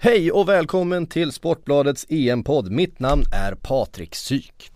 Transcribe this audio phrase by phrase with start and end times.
[0.00, 2.70] Hej och välkommen till Sportbladets EM-podd.
[2.70, 4.70] Mitt namn är Patrik Syk.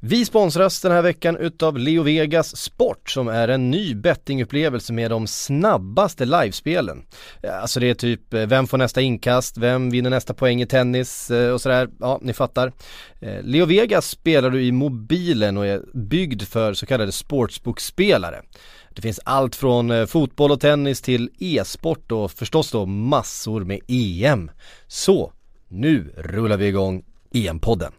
[0.00, 5.10] Vi sponsras den här veckan utav Leo Vegas Sport som är en ny bettingupplevelse med
[5.10, 7.02] de snabbaste livespelen.
[7.52, 11.30] Alltså det är typ eh, vem får nästa inkast, vem vinner nästa poäng i tennis
[11.30, 11.88] eh, och sådär.
[12.00, 12.72] Ja, ni fattar.
[13.20, 18.42] Eh, Leo Vegas spelar du i mobilen och är byggd för så kallade sportsbookspelare.
[18.96, 23.80] Det finns allt från eh, fotboll och tennis till e-sport och förstås då massor med
[23.88, 24.50] EM.
[24.86, 25.32] Så,
[25.68, 27.92] nu rullar vi igång EM-podden.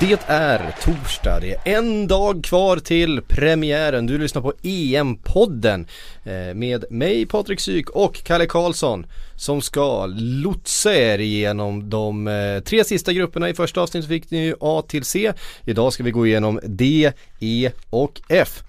[0.00, 4.06] Det är torsdag, det är en dag kvar till premiären.
[4.06, 5.86] Du lyssnar på EM-podden
[6.24, 9.06] eh, med mig Patrik Syk och Kalle Karlsson
[9.36, 13.48] som ska lotsa er igenom de eh, tre sista grupperna.
[13.48, 15.32] I första avsnittet fick ni A till C.
[15.64, 18.62] Idag ska vi gå igenom D, E och F.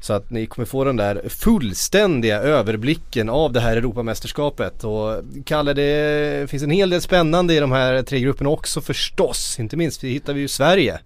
[0.00, 4.84] Så att ni kommer få den där fullständiga överblicken av det här Europamästerskapet.
[4.84, 9.58] Och Kalle, det finns en hel del spännande i de här tre grupperna också förstås.
[9.58, 11.00] Inte minst hittar vi ju Sverige.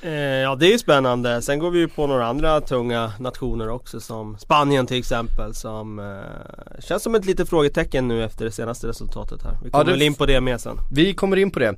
[0.00, 1.42] Eh, ja det är ju spännande.
[1.42, 5.98] Sen går vi ju på några andra tunga nationer också som Spanien till exempel som
[5.98, 9.52] eh, känns som ett litet frågetecken nu efter det senaste resultatet här.
[9.64, 10.76] Vi kommer ja, väl in på det med sen.
[10.92, 11.74] Vi kommer in på det.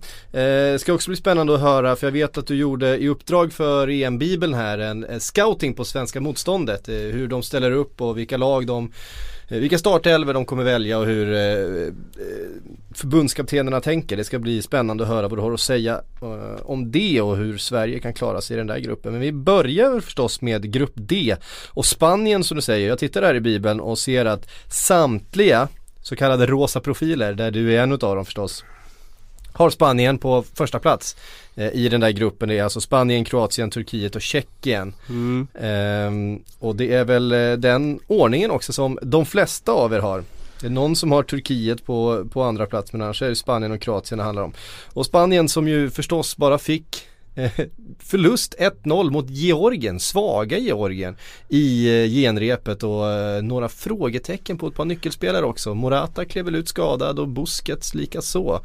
[0.73, 3.53] Eh, ska också bli spännande att höra för jag vet att du gjorde i uppdrag
[3.53, 6.89] för EM-bibeln här en, scouting på svenska motståndet.
[6.89, 8.93] Eh, hur de ställer upp och vilka lag de
[9.51, 11.93] Eh, vilka startelver de kommer välja och hur eh, eh,
[12.95, 14.17] förbundskaptenerna tänker.
[14.17, 17.37] Det ska bli spännande att höra vad du har att säga eh, om det och
[17.37, 19.13] hur Sverige kan klara sig i den där gruppen.
[19.13, 21.37] Men vi börjar förstås med grupp D
[21.69, 22.89] och Spanien som du säger.
[22.89, 25.69] Jag tittar här i bibeln och ser att samtliga
[26.03, 28.65] så kallade rosa profiler, där du är en utav dem förstås,
[29.61, 31.17] har Spanien på första plats
[31.55, 32.49] eh, i den där gruppen.
[32.49, 34.95] Det är alltså Spanien, Kroatien, Turkiet och Tjeckien.
[35.09, 35.49] Mm.
[35.55, 40.25] Eh, och det är väl eh, den ordningen också som de flesta av er har.
[40.61, 43.73] Det är någon som har Turkiet på, på andra plats men annars är det Spanien
[43.73, 44.53] och Kroatien det handlar om.
[44.93, 47.51] Och Spanien som ju förstås bara fick eh,
[47.99, 51.17] förlust 1-0 mot Georgien, svaga Georgien
[51.49, 53.05] i eh, genrepet och
[53.45, 55.75] några frågetecken på ett par nyckelspelare också.
[55.75, 58.61] Morata klev väl ut skadad och Busquets lika så.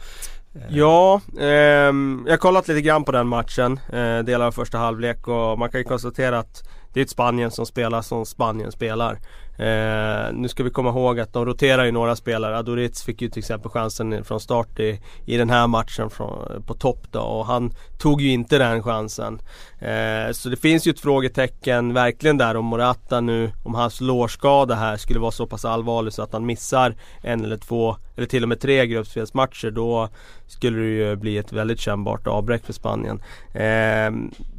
[0.55, 0.61] Eh.
[0.69, 5.27] Ja, eh, jag har kollat lite grann på den matchen, eh, delar av första halvlek
[5.27, 9.19] och man kan ju konstatera att det är ett Spanien som spelar som Spanien spelar.
[9.57, 12.57] Eh, nu ska vi komma ihåg att de roterar ju några spelare.
[12.57, 16.73] Adoriz fick ju till exempel chansen från start i, i den här matchen från, på
[16.73, 19.39] topp då och han tog ju inte den chansen.
[19.79, 24.75] Eh, så det finns ju ett frågetecken verkligen där om Morata nu, om hans lårskada
[24.75, 28.43] här skulle vara så pass allvarlig så att han missar en eller två eller till
[28.43, 30.09] och med tre gruppspelsmatcher då
[30.47, 33.21] skulle det ju bli ett väldigt kännbart avbräck för Spanien.
[33.53, 34.11] Eh,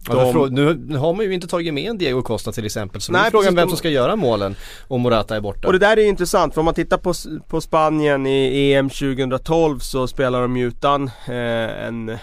[0.08, 0.48] de...
[0.86, 3.26] nu har man ju inte tagit med en Diego Costa till exempel så Nej, nu
[3.26, 4.54] är frågan vem som ska göra målen
[4.88, 5.66] och Morata är borta.
[5.66, 7.12] Och det där är intressant för om man tittar på,
[7.48, 12.16] på Spanien i EM 2012 så spelar de ju utan eh, en eh,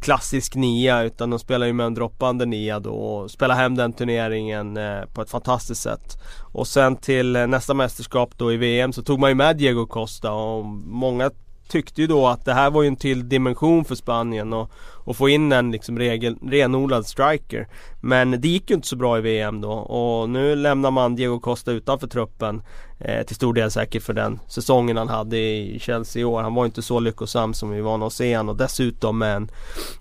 [0.00, 3.92] klassisk nia utan de spelar ju med en droppande nia då och spelar hem den
[3.92, 6.18] turneringen eh, på ett fantastiskt sätt.
[6.52, 9.86] Och sen till eh, nästa mästerskap då i VM så tog man ju med Diego
[9.86, 11.30] Costa och många
[11.70, 14.70] tyckte ju då att det här var ju en till dimension för Spanien och,
[15.04, 17.68] och få in en liksom regel, renodlad striker.
[18.00, 21.40] Men det gick ju inte så bra i VM då och nu lämnar man Diego
[21.40, 22.62] Costa utanför truppen.
[22.98, 26.42] Eh, till stor del säkert för den säsongen han hade i Chelsea i år.
[26.42, 29.50] Han var inte så lyckosam som vi var vana att se och dessutom med en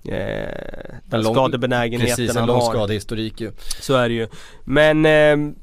[0.06, 3.52] eh, den lång, skadebenägenheten precis, en lång skadehistorik ju.
[3.82, 4.28] Så är det ju.
[4.64, 5.54] Men eh,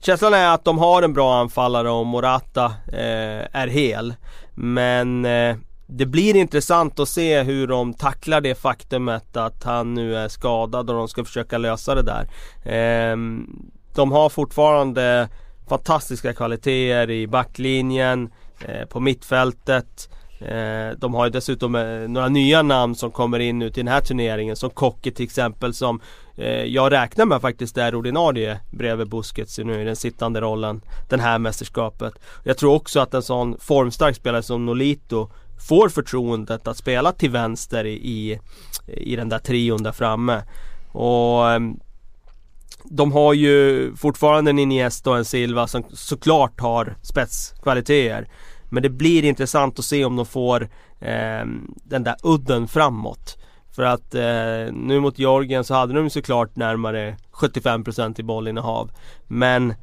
[0.00, 4.14] Känslan är att de har en bra anfallare och Morata eh, är hel.
[4.54, 10.16] Men eh, det blir intressant att se hur de tacklar det faktumet att han nu
[10.16, 12.28] är skadad och de ska försöka lösa det där.
[12.72, 13.16] Eh,
[13.94, 15.28] de har fortfarande
[15.68, 18.30] fantastiska kvaliteter i backlinjen,
[18.64, 20.08] eh, på mittfältet.
[20.48, 23.94] Eh, de har ju dessutom eh, några nya namn som kommer in nu till den
[23.94, 26.00] här turneringen som Kocke till exempel som
[26.36, 31.20] eh, jag räknar med faktiskt är ordinarie bredvid Busquets nu i den sittande rollen den
[31.20, 32.14] här mästerskapet.
[32.44, 35.30] Jag tror också att en sån formstark spelare som Nolito
[35.68, 38.40] får förtroendet att spela till vänster i, i,
[38.86, 40.42] i den där trion där framme.
[40.92, 41.76] Och ehm,
[42.84, 48.28] de har ju fortfarande en Iniesta och en Silva som såklart har spetskvaliteter.
[48.72, 50.62] Men det blir intressant att se om de får
[51.00, 53.38] eh, den där udden framåt.
[53.70, 58.90] För att eh, nu mot Georgien så hade de såklart närmare 75% i bollinnehav.
[59.26, 59.74] Men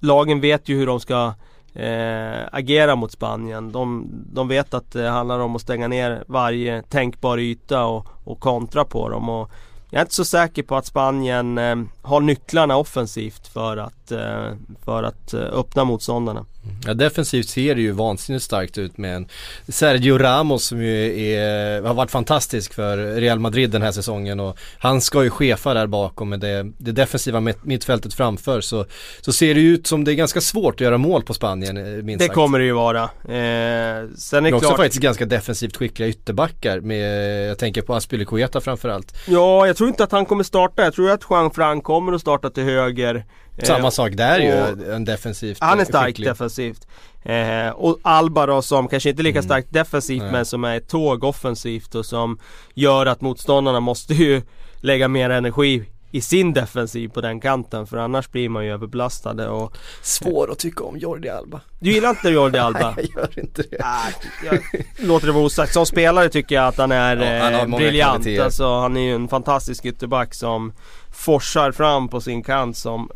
[0.00, 1.34] lagen vet ju hur de ska
[1.74, 3.72] eh, agera mot Spanien.
[3.72, 8.40] De, de vet att det handlar om att stänga ner varje tänkbar yta och, och
[8.40, 9.28] kontra på dem.
[9.28, 9.50] Och
[9.90, 14.52] jag är inte så säker på att Spanien eh, har nycklarna offensivt för att, eh,
[14.84, 16.44] för att eh, öppna motståndarna.
[16.86, 19.28] Ja, defensivt ser det ju vansinnigt starkt ut med en
[19.68, 24.58] Sergio Ramos som ju är, har varit fantastisk för Real Madrid den här säsongen och
[24.78, 28.84] han ska ju chefa där bakom med det, det defensiva mittfältet framför så,
[29.20, 31.84] så ser det ut som det är ganska svårt att göra mål på Spanien eh,
[32.02, 32.34] minst Det sagt.
[32.34, 33.02] kommer det ju vara.
[33.02, 34.76] Eh, sen är Men det också klart...
[34.78, 39.16] faktiskt ganska defensivt skickliga ytterbackar med, jag tänker på Aspilicueta framförallt.
[39.28, 40.82] Ja, jag tror inte att han kommer starta.
[40.84, 43.24] Jag tror att Juan Fran kommer att starta till höger.
[43.66, 46.28] Samma Eh, sak där ju, en defensivt Han är stark skicklig.
[46.28, 46.86] defensivt.
[47.22, 49.48] Eh, och Alba då som kanske inte är lika Mm.
[49.48, 50.32] starkt defensivt Nej.
[50.32, 52.38] men som är ett tåg offensivt och som
[52.74, 54.42] gör att motståndarna måste ju
[54.80, 59.48] lägga mer energi i sin defensiv på den kanten för annars blir man ju överbelastade
[59.48, 61.60] och Svår att tycka om Jordi Alba.
[61.80, 62.90] Du gillar inte Jordi Alba?
[62.96, 63.78] Nej, jag gör inte det.
[63.84, 64.08] Ah,
[64.44, 64.58] jag
[64.98, 65.72] låter det vara osagt.
[65.72, 68.12] Som spelare tycker jag att han är Ja, han eh, briljant.
[68.22, 68.44] kvaliteter.
[68.44, 70.72] Alltså, han är ju en fantastisk ytterback som
[71.12, 73.10] forsar fram på sin kant som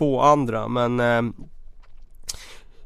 [0.00, 0.68] få andra.
[0.68, 1.22] Men eh,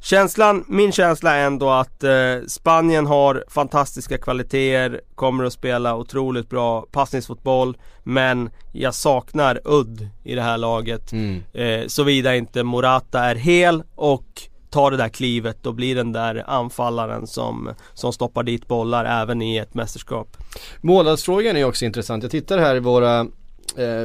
[0.00, 2.12] känslan, min känsla är ändå att eh,
[2.46, 7.76] Spanien har fantastiska kvaliteter, kommer att spela otroligt bra passningsfotboll.
[8.02, 11.12] Men jag saknar udd i det här laget.
[11.12, 11.42] Mm.
[11.52, 16.44] Eh, Såvida inte Morata är hel och tar det där klivet och blir den där
[16.46, 20.36] anfallaren som, som stoppar dit bollar även i ett mästerskap.
[20.80, 22.22] Målvaktsfrågan är också intressant.
[22.22, 23.26] Jag tittar här i våra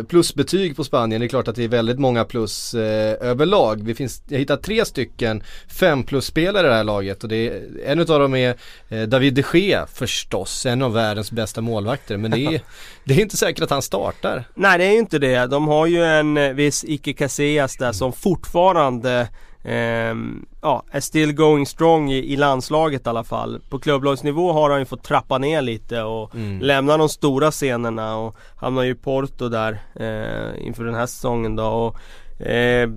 [0.08, 1.22] plusbetyg på Spanien.
[1.22, 3.86] Det är klart att det är väldigt många plus eh, överlag.
[3.86, 7.62] Det finns, jag hittar tre stycken fem plus-spelare i det här laget och det är,
[7.86, 8.56] en av dem är
[8.90, 12.18] eh, David de Gea förstås, en av världens bästa målvakter.
[12.18, 12.62] Men det är,
[13.04, 14.44] det är inte säkert att han startar.
[14.56, 15.46] Nej det är ju inte det.
[15.46, 19.28] De har ju en eh, viss Ike Casillas där som fortfarande
[19.64, 23.60] ehm, ja, är still going strong i, i landslaget i alla fall.
[23.70, 26.60] På klubblagsnivå har han ju fått trappa ner lite och Mm.
[26.62, 31.56] lämna de stora scenerna och hamnar ju i Porto där eh, inför den här säsongen
[31.56, 31.66] då.
[31.66, 32.90] Och, eh,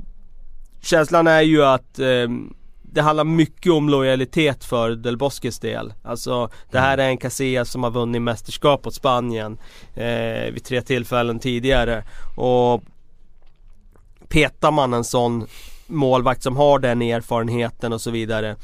[0.82, 2.28] känslan är ju att eh,
[2.82, 5.92] det handlar mycket om lojalitet för Del Bosques del.
[6.02, 9.58] Alltså det här är en Casillas som har vunnit mästerskap åt Spanien
[9.94, 12.04] eh, vid tre tillfällen tidigare.
[12.36, 12.82] Och
[14.28, 15.46] petar man en sån
[15.92, 18.56] målvakt som har den erfarenheten och så vidare.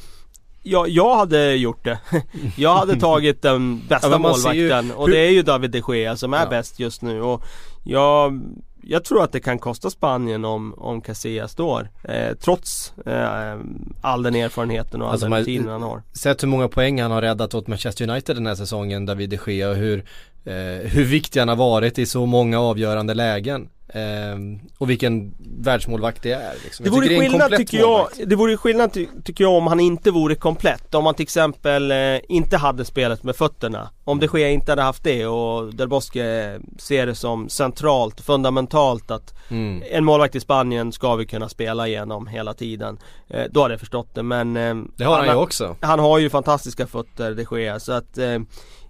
[0.62, 1.98] Ja, jag hade gjort det.
[2.56, 5.82] Jag hade tagit den bästa Ja, ser ju målvakten och det är ju David de
[5.88, 6.50] Gea som är Ja.
[6.50, 7.22] bäst just nu.
[7.22, 7.42] Och
[7.84, 8.40] jag,
[8.82, 11.88] jag tror att det kan kosta Spanien om, om Casillas står.
[12.04, 13.56] Eh, trots eh,
[14.00, 16.02] all den erfarenheten och all Alltså, den rutinen han har.
[16.12, 19.52] Sett hur många poäng han har räddat åt Manchester United den här säsongen, David de
[19.52, 19.98] Gea och hur,
[20.44, 20.54] eh,
[20.90, 23.68] hur viktig han har varit i så många avgörande lägen.
[23.88, 24.36] Eh,
[24.78, 26.54] och vilken världsmålvakt det är.
[26.64, 26.84] Liksom.
[26.84, 29.80] Det vore tycker skillnad komplett tycker jag, det vore skillnad ty, tycker jag om han
[29.80, 30.94] inte vore komplett.
[30.94, 31.96] Om han till exempel eh,
[32.28, 33.90] inte hade spelet med fötterna.
[34.04, 39.10] Om de Gea inte hade haft det och Del Bosque ser det som centralt, fundamentalt
[39.10, 39.82] att Mm.
[39.90, 42.98] en målvakt i Spanien ska vi kunna spela igenom hela tiden.
[43.28, 45.76] Eh, då hade jag förstått det men eh, Det har han ju också.
[45.80, 48.38] han har ju fantastiska fötter, de Gea, så att eh,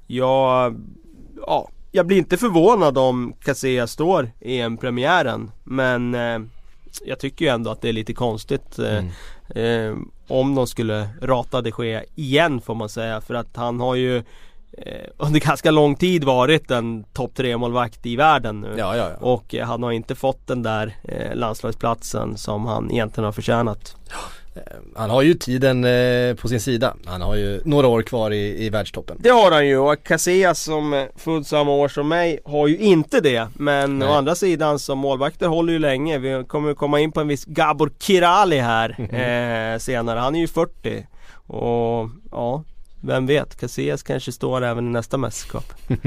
[0.06, 0.77] jag,
[1.47, 1.69] ja,
[1.99, 6.39] jag blir inte förvånad om Casillas står i en premiären Men eh,
[7.05, 9.05] jag tycker ju ändå att det är lite konstigt eh,
[9.50, 9.95] Mm.
[9.95, 9.97] eh,
[10.29, 14.17] om de skulle rata de Gea igen får man säga för att han har ju
[14.73, 18.75] eh, under ganska lång tid varit en topp 3 målvakt i världen nu.
[18.79, 19.17] Ja, ja, ja.
[19.27, 23.96] Och eh, han har inte fått den där eh, landslagsplatsen som han egentligen har förtjänat.
[24.96, 26.94] Han har ju tiden eh, på sin sida.
[27.06, 29.17] Han har ju några år kvar i, i världstoppen.
[29.20, 32.77] Det har han ju och Casillas som är född samma år som mig har ju
[32.79, 33.48] inte det.
[33.55, 34.08] Men Nej.
[34.08, 36.19] å andra sidan som målvakter håller ju länge.
[36.19, 39.10] Vi kommer komma in på en viss Gabor Kirali här Mhm.
[39.74, 40.19] eh, senare.
[40.20, 41.06] Han är ju 40.
[41.46, 42.65] Och ja,
[43.00, 43.56] vem vet?
[43.60, 45.72] Casillas kanske står även i nästa mästerskap.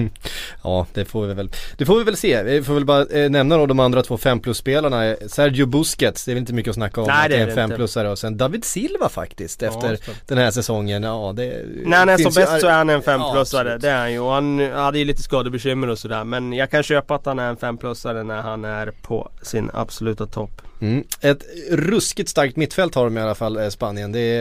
[0.63, 2.43] Ja, det får vi väl, det får vi väl se.
[2.43, 5.15] Vi får väl bara eh, nämna då de andra två 5 plus-spelarna.
[5.27, 7.75] Sergio Busquets, det är väl inte mycket att snacka om Nej, det är en det
[7.75, 8.07] 5-plussare.
[8.11, 9.97] Och sen David Silva faktiskt efter det.
[10.27, 11.03] den här säsongen.
[11.03, 13.39] Ja, det När han är som ju- bäst så är han en Ja, 5-plussare.
[13.41, 13.81] absolut.
[13.81, 14.19] det är han ju.
[14.19, 16.23] Och han hade ju lite skadebekymmer och sådär.
[16.23, 20.25] Men jag kan köpa att han är en 5-plussare när han är på sin absoluta
[20.25, 20.61] topp.
[20.81, 21.03] Mm.
[21.21, 24.11] Ett ruskigt starkt mittfält har de i alla fall, eh, Spanien.
[24.11, 24.37] Det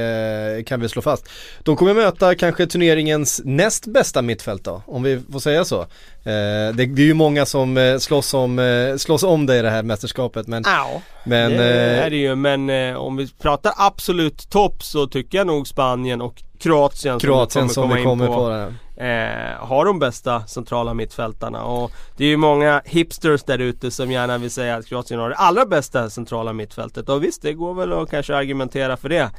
[0.58, 1.28] eh, kan vi slå fast.
[1.62, 5.80] De kommer möta kanske turneringens näst bästa mittfält då, om vi får säga så.
[5.80, 5.86] Eh,
[6.74, 10.62] det, är ju många som slåss, om, slåss om det i det här mästerskapet men,
[10.66, 12.34] Ja, men det är det ju.
[12.34, 17.88] Men om vi pratar absolut topp så tycker jag nog Spanien och Kroatien, Kroatien som,
[17.88, 18.34] som vi kommer på.
[18.34, 21.64] på eh, har de bästa centrala mittfältarna.
[21.64, 25.28] Och det är ju många hipsters där ute som gärna vill säga att Kroatien har
[25.28, 27.08] det allra bästa centrala mittfältet.
[27.08, 29.30] Och visst, det går väl att kanske argumentera för det.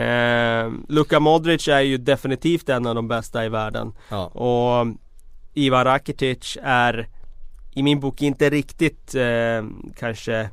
[0.00, 3.92] Eh, Luka Modric är ju definitivt en av de bästa i världen.
[4.08, 4.26] Ja.
[4.26, 4.86] Och
[5.54, 7.08] Ivan Rakitic är
[7.74, 9.64] i min bok inte riktigt eh,
[9.96, 10.50] kanske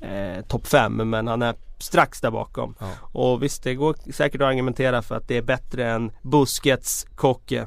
[0.00, 2.74] eh, topp 5 men han är strax där bakom.
[2.78, 2.90] Ja.
[3.02, 7.66] Och visst det går säkert att argumentera för att det är bättre än Busquets, Kocke.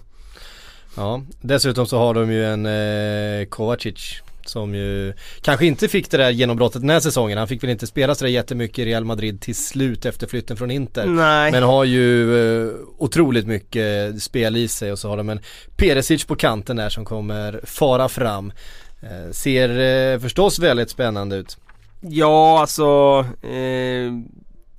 [0.96, 6.18] Ja, dessutom så har de ju en eh, Kovacic som ju kanske inte fick det
[6.18, 7.38] där genombrottet den här säsongen.
[7.38, 10.72] Han fick väl inte spela sådär jättemycket i Real Madrid till slut efter flytten från
[10.72, 11.06] Inter.
[11.06, 11.52] Nej.
[11.52, 15.40] Men har ju eh, otroligt mycket spel i sig och så har de en
[15.76, 18.54] Peresic på kanten där som kommer fara fram.
[19.02, 21.58] Eh, ser eh, förstås väldigt spännande ut.
[22.02, 24.12] Ja alltså eh,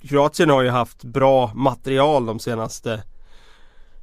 [0.09, 3.03] Kroatien har ju haft bra material de senaste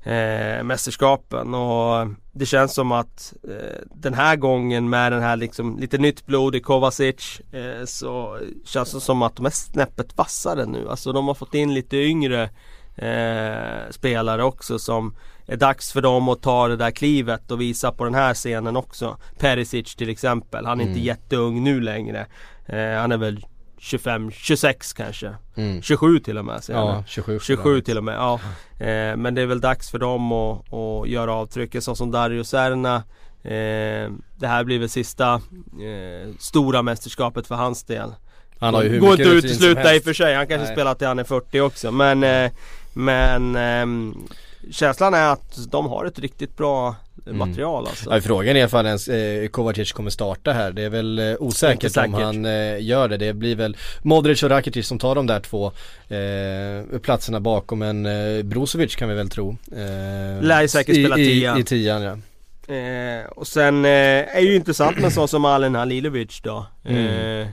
[0.02, 5.78] eh, mästerskapen och det känns som att eh, den här gången med den här liksom
[5.78, 10.66] lite nytt blod i Kovacic eh, så känns det som att de är snäppet vassare
[10.66, 10.88] nu.
[10.88, 12.50] Alltså de har fått in lite yngre
[12.96, 15.14] eh, spelare också som
[15.46, 18.76] är dags för dem att ta det där klivet och visa på den här scenen
[18.76, 19.16] också.
[19.38, 20.94] Perisic till exempel, han är Mm.
[20.96, 22.26] inte jätteung nu längre.
[22.66, 23.46] Eh, han är väl
[23.78, 25.34] 25, 26 kanske.
[25.56, 25.82] Mm.
[25.82, 27.04] 27 till och med jag Ja, nu.
[27.06, 27.38] 27.
[27.40, 28.34] 27 till och med, ja.
[28.84, 31.82] Eh, men det är väl dags för dem att, att göra avtryck.
[31.82, 32.96] Så som Dario Serna.
[33.42, 38.14] Eh, det här blir väl sista eh, stora mästerskapet för hans del.
[38.60, 40.34] Han har ju hur Går inte att utesluta i och för sig.
[40.34, 40.74] Han kanske Nej.
[40.74, 41.90] spelar till han är 40 också.
[41.92, 42.50] Men, eh,
[42.96, 44.14] men ehm,
[44.70, 46.94] känslan är att de har ett riktigt bra
[47.26, 47.38] Mm.
[47.38, 48.14] material alltså.
[48.14, 50.70] Ja, frågan är ifall ens eh, Kovacic kommer starta här.
[50.72, 53.16] Det är väl eh, osäkert om han eh, gör det.
[53.16, 55.66] Det blir väl Modric och Rakitic som tar de där två
[56.08, 57.78] eh, platserna bakom.
[57.78, 59.56] Men eh, Brozovic kan vi väl tro.
[59.72, 61.58] Eh, Lär ju säkert i- spela i, tia.
[61.58, 62.18] I, tian ja.
[62.74, 63.90] Eh, och sen eh,
[64.36, 66.66] är ju intressant med sån som Alen Halilovic då.
[66.84, 67.46] Mm.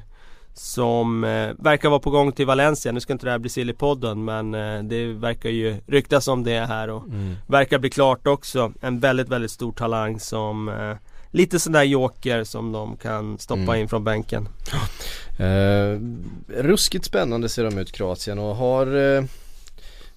[0.55, 2.91] Som eh, verkar vara på gång till Valencia.
[2.91, 6.60] Nu ska inte det här bli Sillypodden men eh, det verkar ju ryktas om det
[6.60, 7.36] här och Mm.
[7.48, 8.74] verkar bli klart också.
[8.81, 10.95] En väldigt, väldigt stor talang som eh,
[11.36, 13.75] Lite sån där joker som de kan stoppa Mm.
[13.81, 14.48] in från bänken.
[15.39, 16.00] Eh,
[16.62, 19.24] ruskigt spännande ser de ut Kroatien och har eh,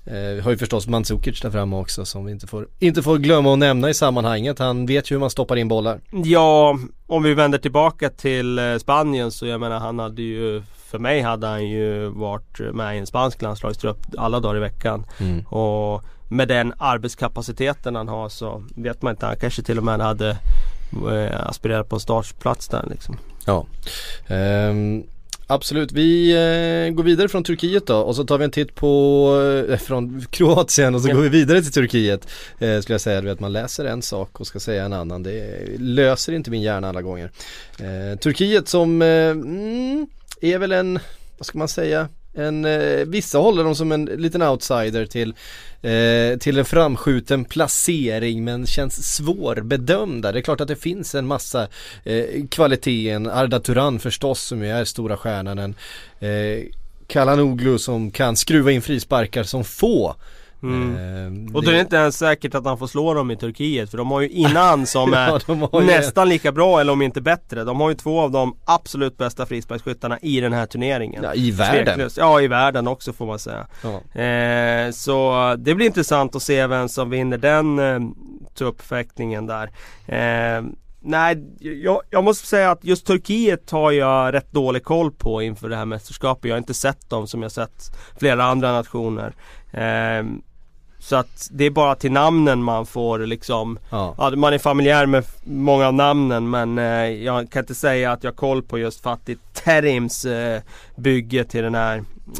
[0.06, 3.52] eh, har ju förstås Mandzukic där framme också som vi inte får, inte får glömma
[3.52, 4.58] att nämna i sammanhanget.
[4.58, 6.00] Han vet ju hur man stoppar in bollar.
[6.24, 10.98] Ja, om vi vänder tillbaka till eh, Spanien så jag menar han hade ju För
[10.98, 15.06] mig hade han ju varit med i en spansk landslagstrupp alla dagar i veckan.
[15.46, 20.00] Och med den arbetskapaciteten han har så vet man inte, han kanske till och med
[20.00, 20.30] hade
[21.10, 23.18] eh, aspirerat på en startplats där liksom.
[23.46, 23.66] Ja.
[24.26, 25.04] Ehm,
[25.46, 29.66] absolut, vi eh, går vidare från Turkiet då och så tar vi en titt på,
[29.68, 32.28] eh, från Kroatien och så går vi vidare till Turkiet.
[32.58, 35.22] Eh, skulle jag säga, du vet man läser en sak och ska säga en annan.
[35.22, 37.30] Det löser inte min hjärna alla gånger.
[37.78, 40.06] Eh, Turkiet som eh, mm,
[40.40, 40.98] är väl en,
[41.38, 45.34] vad ska man säga, en, eh, vissa håller dem som en liten outsider till,
[45.82, 50.32] eh, till en framskjuten placering men känns svårbedömda.
[50.32, 51.68] Det är klart att det finns en massa
[52.04, 55.74] eh, kvaliteten, Arda Turan förstås som ju är stora stjärnan, en
[56.20, 56.64] eh,
[57.06, 60.16] Kalanoglu som kan skruva in frisparkar som få.
[60.62, 61.46] Mm.
[61.48, 63.98] Eh, Och är det inte ens säkert att han får slå dem i Turkiet för
[63.98, 67.64] de har ju innan som är Ja, nästan lika bra eller om inte bättre.
[67.64, 71.22] De har ju två av de absolut bästa frisparksskyttarna i den här turneringen.
[71.24, 71.84] Ja, i världen.
[71.84, 72.16] Tveklöst.
[72.16, 73.66] Ja, i världen också får man säga.
[73.82, 74.20] Ja.
[74.22, 78.00] Eh, så det blir intressant att se vem som vinner den eh,
[78.58, 79.70] truppfäktningen där.
[80.06, 80.64] Eh,
[81.06, 85.68] nej, jag, jag måste säga att just Turkiet har jag rätt dålig koll på inför
[85.68, 86.44] det här mästerskapet.
[86.44, 89.34] Jag har inte sett dem som jag sett flera andra nationer.
[89.72, 90.24] Eh,
[90.98, 94.14] så att det är bara till namnen man får liksom Ja.
[94.18, 96.84] Ja, man är familjär med många av namnen men eh,
[97.24, 100.60] jag kan inte säga att jag har koll på just Fatih Terims eh,
[100.96, 101.96] bygge till den här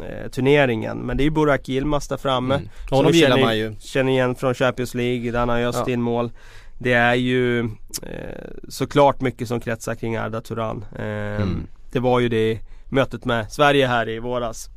[0.08, 0.98] eh, turneringen.
[0.98, 2.54] Men det är ju Burak Yilmaz där framme.
[2.54, 2.68] Mm.
[2.88, 3.74] som Honom gillar känner, man ju.
[3.80, 5.92] Känner igen från Champions League där han har just Ja.
[5.92, 6.30] in mål.
[6.78, 7.60] Det är ju
[8.02, 10.84] eh, såklart mycket som kretsar kring Arda Turan.
[10.98, 11.06] Eh,
[11.42, 11.66] Mm.
[11.92, 14.70] Det var ju det mötet med Sverige här i våras.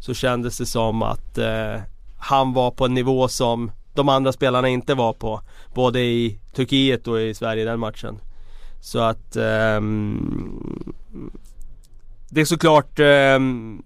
[0.00, 1.80] Så kändes det som att eh,
[2.18, 5.40] han var på en nivå som de andra spelarna inte var på.
[5.74, 8.18] Både i Turkiet och i Sverige den matchen.
[8.80, 10.94] Så att ehm,
[12.30, 13.82] Det är såklart ehm,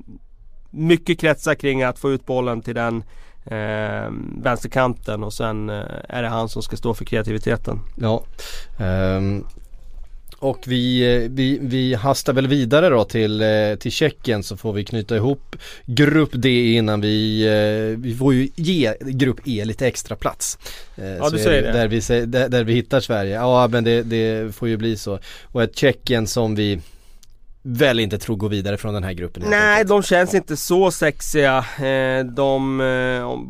[0.70, 3.04] mycket kretsar kring att få ut bollen till den
[3.50, 7.81] ehm, vänsterkanten och sen eh, är det han som ska stå för kreativiteten.
[8.00, 8.25] Ja.
[8.79, 9.45] Ehm,
[10.38, 14.73] Och vi, eh, vi, vi hastar väl vidare då till, eh, till Tjeckien så får
[14.73, 19.87] vi knyta ihop Grupp D innan vi, eh, vi får ju ge Grupp E lite
[19.87, 20.59] extra plats.
[20.97, 21.73] Ja du säger det.
[21.73, 23.35] Där vi, där, där vi hittar Sverige.
[23.35, 25.19] Ja men det, det får ju bli så.
[25.53, 26.81] Och ett Tjeckien som vi
[27.68, 31.64] väl inte tror går vidare från den här gruppen Nej, de känns inte så sexiga.
[32.35, 32.78] De,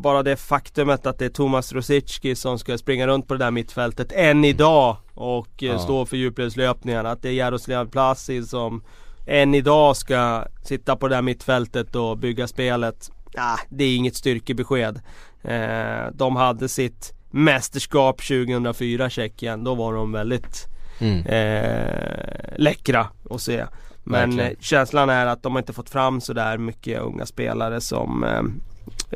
[0.03, 3.51] bara det faktumet att det är Tomas Rosicki som ska springa runt på det där
[3.51, 5.79] mittfältet än idag och eh, ja.
[5.79, 7.11] stå för djupledslöpningarna.
[7.11, 8.83] Att det är Jaroslav Plasi som
[9.27, 13.11] än idag ska sitta på det där mittfältet och bygga spelet.
[13.35, 15.01] Ah, det är inget styrkebesked.
[15.43, 19.63] Eh, de hade sitt mästerskap 2004 Tjeckien.
[19.63, 20.65] Då var de väldigt
[20.99, 21.25] mm.
[21.25, 23.65] eh, läckra att se.
[24.09, 24.51] Men Verkligen.
[24.51, 28.41] Eh, känslan är att de inte fått fram sådär mycket unga spelare som eh,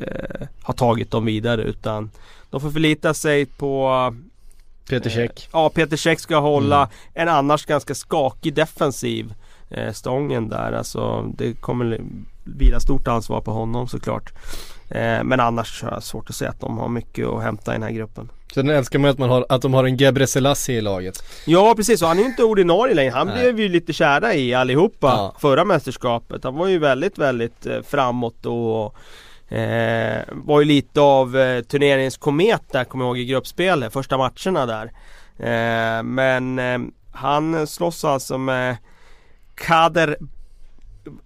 [0.03, 2.11] eh, har tagit dem vidare utan
[2.49, 4.15] de får förlita sig på
[4.89, 5.49] Peter Käck.
[5.53, 6.89] Ja, Peter Käck ska hålla mm.
[7.13, 9.33] en annars ganska skakig defensiv
[9.69, 10.71] eh, stången där.
[10.71, 12.01] Alltså det kommer
[12.43, 14.33] vila stort ansvar på honom såklart.
[14.89, 17.75] Eh, men annars har jag svårt att säga att de har mycket att hämta i
[17.75, 18.29] den här gruppen.
[18.53, 21.23] Sen älskar man att, man har, att de har en Gebre Selassie i laget.
[21.45, 23.11] Ja precis, och han är ju inte ordinarie längre.
[23.11, 23.35] Han Nej.
[23.35, 25.35] blev ju lite kära i allihopa ja.
[25.39, 26.43] förra mästerskapet.
[26.43, 28.95] Han var ju väldigt, väldigt eh, framåt och
[29.51, 34.17] Eh, var ju lite av eh, turneringens komet där, kommer jag ihåg i gruppspelet, första
[34.17, 34.91] matcherna där.
[35.37, 36.79] Eh, men eh,
[37.11, 38.77] han slåss alltså med
[39.55, 40.17] Kader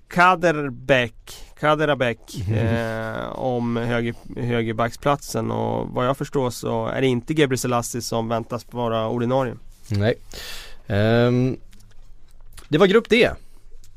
[0.07, 7.57] Kaderbäck Kaderabäck eh, om höger, högerbacksplatsen och vad jag förstår så är det inte Gebre
[7.57, 9.55] Selassie som väntas vara ordinarie.
[9.87, 10.15] Nej.
[10.87, 11.57] Um,
[12.67, 13.29] det var grupp D.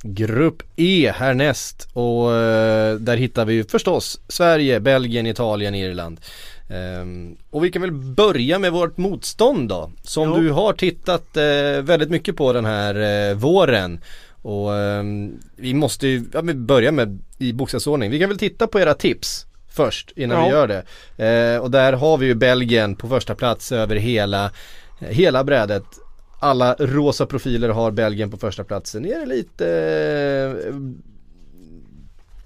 [0.02, 6.20] Grupp E härnäst och eh, där hittar vi förstås Sverige, Belgien, Italien, Irland.
[7.00, 9.90] Um, och vi kan väl börja med vårt motstånd då.
[10.02, 10.37] Som jo.
[10.37, 14.00] du har tittat uh, väldigt mycket på den här uh, våren.
[14.49, 18.11] Och um, vi måste ju ja, börja med i bokstavsordning.
[18.11, 20.45] Vi kan väl titta på era tips först innan ja.
[20.45, 21.55] vi gör det.
[21.55, 24.50] Uh, och där har vi ju Belgien på första plats över hela,
[24.99, 25.85] hela brädet
[26.38, 29.07] alla rosa profiler har Belgien på första platsen.
[29.07, 29.69] Är det lite
[30.67, 30.75] eh,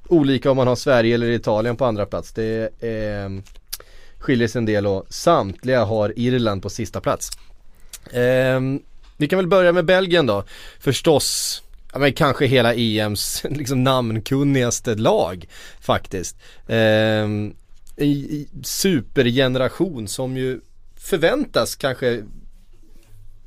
[0.08, 2.32] olika om man har Sverige eller Italien på andra plats.
[2.32, 3.30] Det eh,
[4.18, 7.30] skiljer sig en del och samtliga har Irland på sista plats.
[8.10, 8.60] Eh,
[9.16, 10.44] vi kan väl börja med Belgien då.
[10.80, 15.46] Förstås, ja, men kanske hela EMs liksom namnkunnigaste lag
[15.80, 16.36] faktiskt.
[16.66, 17.28] Eh,
[18.62, 20.60] supergeneration som ju
[20.96, 22.22] förväntas kanske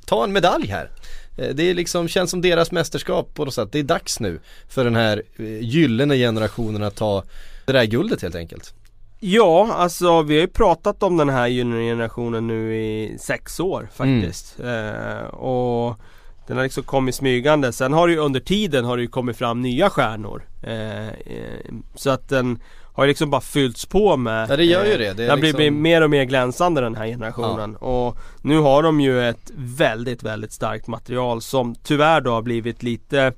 [0.06, 0.90] ta en medalj här.
[1.36, 3.72] Eh, det är liksom, känns som deras mästerskap på något sätt.
[3.72, 7.24] Det är dags nu för den här eh, gyllene generationen att ta
[7.64, 8.74] det där guldet helt enkelt.
[9.20, 13.88] Ja, alltså vi har ju pratat om den här gyllene generationen nu i sex år
[13.94, 14.58] faktiskt.
[14.58, 14.94] Mm.
[14.94, 16.00] Eh, och
[16.46, 17.72] den har liksom kommit smygande.
[17.72, 20.42] Sen har det ju under tiden har det ju kommit fram nya stjärnor.
[20.62, 22.58] Eh, eh, så att den
[22.96, 25.56] har liksom bara fyllts på med Ja det gör ju det, det Den liksom...
[25.56, 27.86] blir mer och mer glänsande den här generationen ja.
[27.86, 32.82] Och nu har de ju ett väldigt väldigt starkt material som tyvärr då har blivit
[32.82, 33.32] lite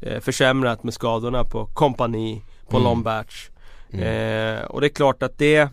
[0.00, 2.84] eh, försämrat med skadorna på kompani, på mm.
[2.84, 3.50] Lomberts
[3.92, 4.56] mm.
[4.56, 5.68] eh, Och det är klart att det eh,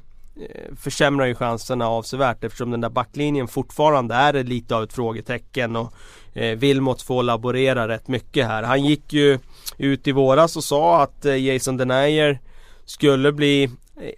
[0.77, 5.93] försämrar ju chanserna avsevärt eftersom den där backlinjen fortfarande är lite av ett frågetecken och
[6.37, 8.63] eh, Wilmots får laborera rätt mycket här.
[8.63, 9.39] Han gick ju
[9.77, 12.39] ut i våras och sa att eh, Jason Denayer
[12.85, 13.63] skulle bli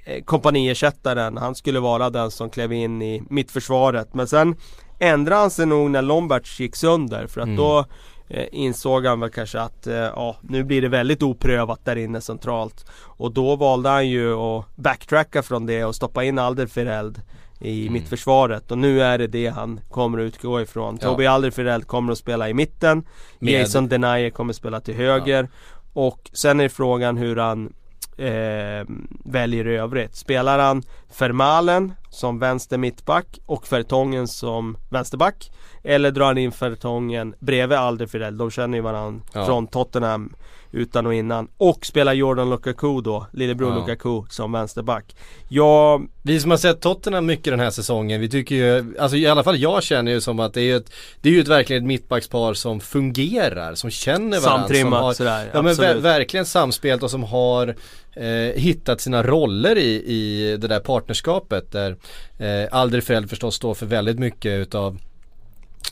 [0.06, 1.38] eh, kompaniersättaren.
[1.38, 4.14] Han skulle vara den som klev in i mittförsvaret.
[4.14, 4.56] Men sen
[5.00, 7.28] ändrade han sig nog när Lombards gick sönder.
[7.28, 7.58] För att mm.
[7.58, 7.86] då
[8.28, 12.22] eh, insåg han väl kanske att eh, ja, nu blir det väldigt oprövat där inne
[12.22, 12.86] centralt.
[12.92, 17.22] Och då valde han ju att backtracka från det och stoppa in Alderfereld
[17.60, 17.94] i mm.
[17.94, 20.98] mittförsvaret och nu är det det han kommer att utgå ifrån.
[21.02, 21.10] Ja.
[21.10, 23.04] Tobi Alderfereld kommer att spela i mitten.
[23.40, 23.54] Med...
[23.54, 25.44] Jason Denayer kommer att spela till höger.
[25.44, 25.50] Ja.
[25.94, 27.74] Och sen är frågan hur han
[28.18, 28.86] eh,
[29.26, 30.16] väljer i övrigt.
[30.16, 35.52] Spelar han Fermalen som vänster mittback och Fertongen som vänsterback?
[35.84, 38.38] Eller drar han in Fertongen bredvid Alderfirell?
[38.38, 39.46] De känner ju varandra ja.
[39.46, 40.34] från Tottenham
[40.72, 41.48] utan och innan.
[41.58, 43.76] Och spelar Jordan Lukaku då, lillebror ja.
[43.76, 45.16] Lukaku som vänsterback.
[45.48, 46.08] Jag...
[46.22, 49.44] Vi som har sett Tottenham mycket den här säsongen, vi tycker ju, alltså i alla
[49.44, 50.92] fall jag känner ju som att det är ju ett,
[51.22, 54.68] det är ju ett verkligen ett mittbackspar som fungerar, som känner varandra.
[54.68, 57.76] Samtrimmat har, sådär, Ja men ver verkligen samspelt och som har
[58.16, 61.96] eh, hittat sina roller i, i det där partnerskapet där
[62.38, 64.98] eh, Alderfeld förstås står för väldigt mycket utav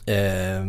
[0.06, 0.64] eh,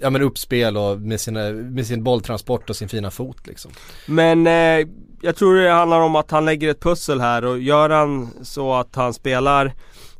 [0.00, 3.70] ja men uppspel och med, sina, med sin bolltransport och sin fina fot liksom.
[4.06, 4.88] Men eh,
[5.22, 8.74] jag tror det handlar om att han lägger ett pussel här och gör han så
[8.74, 9.74] att han spelar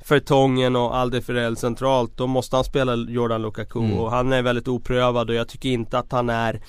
[0.04, 3.98] Fertongen och Alderferel centralt Då måste han spela Jordan Lukaku mm.
[3.98, 6.60] och han är väldigt oprövad och jag tycker inte att han är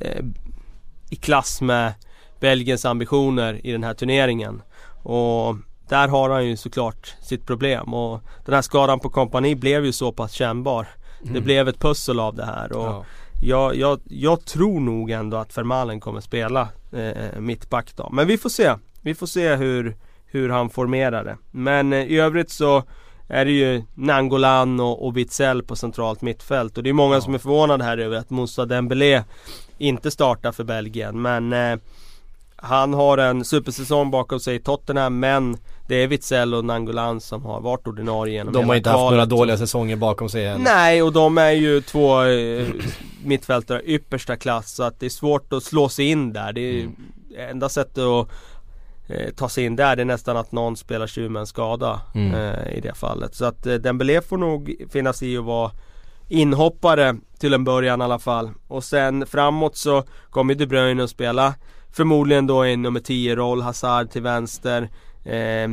[0.00, 0.24] eh,
[1.10, 1.92] I klass med
[2.40, 4.62] Belgiens ambitioner i den här turneringen
[5.02, 5.56] Och
[5.90, 9.92] där har han ju såklart sitt problem och den här skadan på kompani blev ju
[9.92, 10.88] så pass kännbar.
[11.22, 11.34] Mm.
[11.34, 13.04] Det blev ett pussel av det här och ja.
[13.42, 18.08] jag, jag, jag, tror nog ändå att Fermalen kommer spela eh, mittback då.
[18.12, 18.74] Men vi får se.
[19.02, 21.36] Vi får se hur, hur han formerar det.
[21.50, 22.82] Men eh, i övrigt så
[23.28, 27.20] är det ju Nangolan och, och Witzel på centralt mittfält och det är många ja.
[27.20, 29.22] som är förvånade här över att Moussa Dembélé
[29.78, 31.78] inte startar för Belgien men eh,
[32.56, 35.56] han har en supersäsong bakom sig i Tottenham men
[35.90, 39.26] det är Witzel och Nangolan som har varit ordinarie genom De har inte haft några
[39.26, 40.60] dåliga säsonger bakom sig än.
[40.60, 42.66] Nej och de är ju två eh,
[43.24, 46.52] mittfältare yppersta klass så att det är svårt att slå sig in där.
[46.52, 46.94] Det är mm.
[47.50, 48.28] enda sättet att
[49.08, 52.00] eh, ta sig in där det är nästan att någon spelar tjuv med en skada
[52.14, 52.34] mm.
[52.34, 53.34] eh, i det fallet.
[53.34, 55.70] Så att eh, Dembélé får nog finnas i att vara
[56.28, 58.50] inhoppare till en början i alla fall.
[58.68, 61.54] Och sen framåt så kommer De Bruyne att spela
[61.92, 64.88] Förmodligen då i nummer 10 roll, Hazard till vänster
[65.24, 65.68] eh,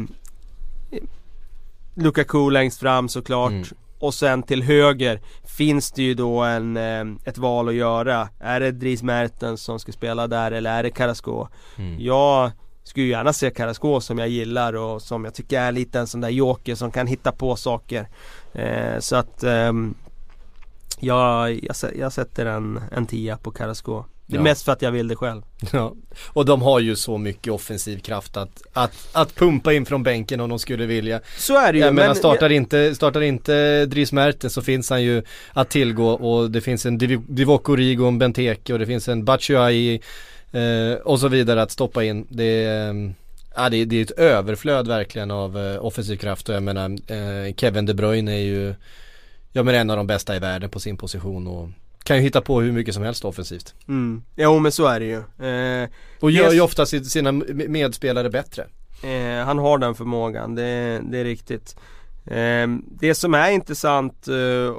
[1.96, 3.66] Lukaku längst fram såklart mm.
[4.00, 8.30] Och sen till höger finns det ju då en, eh, ett val att göra.
[8.40, 11.48] Är det Dries Mertens som ska spela där eller är det Carrasco?
[11.78, 11.96] Mm.
[12.00, 12.52] Jag
[12.84, 16.22] skulle gärna se Carrasco som jag gillar och som jag tycker är lite en sån
[16.22, 18.08] där joker som kan hitta på saker.
[18.54, 19.74] Eh, så att eh,
[21.00, 24.04] jag, jag, jag sätter en, en tia på Carrasco.
[24.30, 24.44] Det är ja.
[24.44, 25.42] mest för att jag vill det själv.
[25.72, 25.96] Ja.
[26.28, 30.40] Och de har ju så mycket offensiv kraft att, att, att pumpa in från bänken
[30.40, 31.22] om de skulle vilja.
[31.38, 31.86] Så är det ju.
[31.86, 36.52] Jag menar startar inte, startar inte Dries Mertens så finns han ju att tillgå och
[36.52, 40.02] det finns en Divock Origo, en Benteke och det finns en Batshuayi
[40.52, 42.28] eh, och så vidare att stoppa in.
[42.30, 43.12] Det är, eh,
[43.56, 46.90] ja, det, är, det är ett överflöd verkligen av eh, offensiv kraft och jag menar
[46.90, 48.74] eh, Kevin De Bruyne är ju
[49.52, 51.70] Ja men en av de bästa i världen på sin position och
[52.08, 53.76] kan ju hitta på hur mycket som helst offensivt.
[53.88, 54.24] Mm.
[54.36, 55.48] Jo men så är det ju.
[55.48, 55.90] Eh,
[56.20, 58.66] och gör ju ofta sina medspelare bättre.
[59.04, 61.76] Eh, han har den förmågan, det, det är riktigt.
[62.26, 62.68] Eh,
[63.00, 64.76] det som är intressant eh,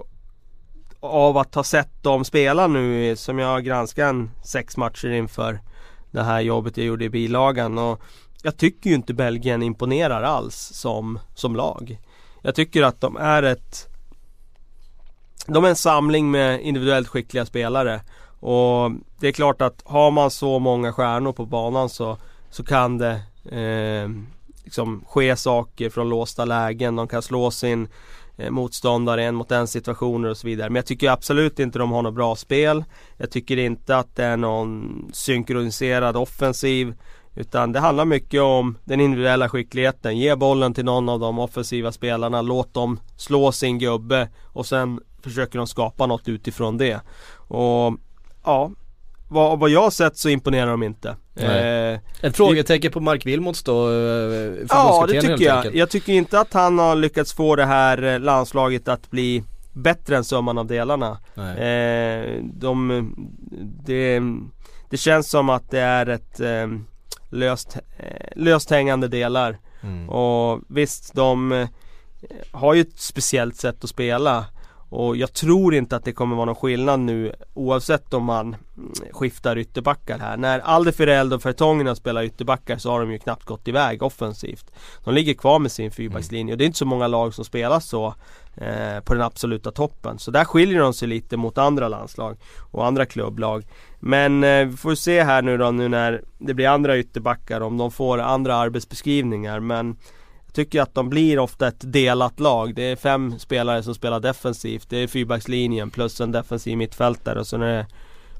[1.00, 5.60] av att ha sett dem spela nu som jag granskade en sex matcher inför
[6.10, 8.02] det här jobbet jag gjorde i bilagan och
[8.42, 11.98] jag tycker ju inte Belgien imponerar alls som, som lag.
[12.42, 13.87] Jag tycker att de är ett
[15.48, 18.00] de är en samling med individuellt skickliga spelare.
[18.40, 22.16] Och det är klart att har man så många stjärnor på banan så,
[22.50, 24.10] så kan det eh,
[24.64, 26.96] liksom ske saker från låsta lägen.
[26.96, 27.88] De kan slå sin
[28.36, 30.70] eh, motståndare en mot en situationer och så vidare.
[30.70, 32.84] Men jag tycker absolut inte de har något bra spel.
[33.16, 36.94] Jag tycker inte att det är någon synkroniserad offensiv.
[37.34, 40.18] Utan det handlar mycket om den individuella skickligheten.
[40.18, 42.42] Ge bollen till någon av de offensiva spelarna.
[42.42, 44.28] Låt dem slå sin gubbe.
[44.52, 47.00] Och sen försöker de skapa något utifrån det.
[47.36, 47.94] Och
[48.44, 48.70] ja,
[49.28, 51.16] vad, vad jag har sett så imponerar de inte.
[51.36, 53.88] Eh, Ett frågetecken på Mark Wilmots då?
[53.90, 53.94] Eh,
[54.68, 55.56] ja det tycker jag.
[55.56, 55.74] Enkelt.
[55.74, 60.16] Jag tycker inte att han har lyckats få det här eh, landslaget att bli bättre
[60.16, 61.18] än summan av delarna.
[61.36, 63.10] Eh, de,
[63.86, 64.20] det,
[64.90, 66.66] det känns som att det är ett eh,
[67.30, 69.58] löst, eh, löst hängande delar.
[69.82, 70.10] Mm.
[70.10, 71.66] Och visst, de
[72.52, 74.44] har ju ett speciellt sätt att spela.
[74.90, 78.56] Och jag tror inte att det kommer vara någon skillnad nu oavsett om man
[79.10, 80.36] skiftar ytterbackar här.
[80.36, 84.70] När Alderfereld och Fertongen spelar ytterbackar så har de ju knappt gått iväg offensivt.
[85.04, 87.80] De ligger kvar med sin fyrbackslinje och det är inte så många lag som spelar
[87.80, 88.14] så
[88.54, 90.18] eh, på den absoluta toppen.
[90.18, 92.36] Så där skiljer de sig lite mot andra landslag
[92.70, 93.64] och andra klubblag.
[94.00, 97.78] Men eh, vi får se här nu då nu när det blir andra ytterbackar om
[97.78, 99.60] de får andra arbetsbeskrivningar.
[99.60, 99.96] Men
[100.58, 102.74] tycker att de blir ofta ett delat lag.
[102.74, 104.90] Det är fem spelare som spelar defensivt.
[104.90, 107.86] Det är fyrbackslinjen plus en defensiv mittfältare och sen är det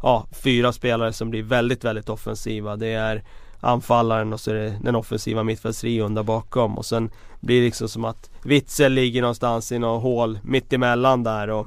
[0.03, 2.77] ja, fyra spelare som blir väldigt, väldigt offensiva.
[2.77, 3.23] Det är
[3.61, 7.89] anfallaren och så är det den offensiva mittfältsrion där bakom och sen blir det liksom
[7.89, 11.67] som att Witzel ligger någonstans i något hål mitt emellan där och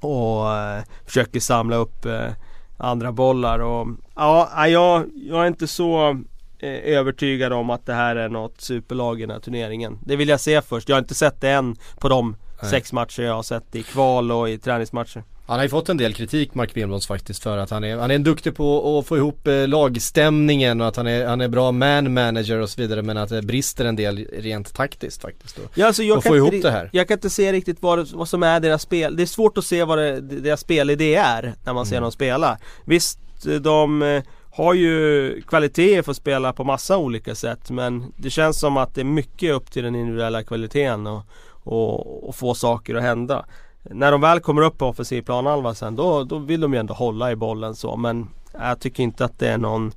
[0.00, 2.30] och eh, försöker samla upp eh,
[2.76, 6.20] andra bollar och ja, jag, jag är inte så
[6.66, 9.98] övertygad om att det här är något superlag i den här turneringen.
[10.04, 10.88] Det vill jag se först.
[10.88, 12.70] Jag har inte sett det än på de Nej.
[12.70, 15.22] sex matcher jag har sett i kval och i träningsmatcher.
[15.46, 18.10] Han har ju fått en del kritik Mark Wilmots faktiskt för att han är, han
[18.10, 21.72] är duktig på att få ihop eh, lagstämningen och att han är, han är bra
[21.72, 25.62] man manager och så vidare men att det brister en del rent taktiskt faktiskt då.
[25.74, 26.90] Ja, alltså jag få ihop det.
[26.92, 29.16] Jag kan inte se riktigt vad, vad som är deras spel.
[29.16, 32.02] Det är svårt att se vad det, deras spelidé är när man ser mm.
[32.02, 32.58] dem spela.
[32.84, 33.18] Visst,
[33.60, 34.22] de eh,
[34.64, 38.94] har ju kvaliteter för att spela på massa olika sätt men det känns som att
[38.94, 43.44] det är mycket upp till den individuella kvaliteten och, och, och få saker att hända.
[43.82, 46.94] När de väl kommer upp på offensiv planhalva sen då, då vill de ju ändå
[46.94, 49.92] hålla i bollen så men jag tycker inte att det är någon,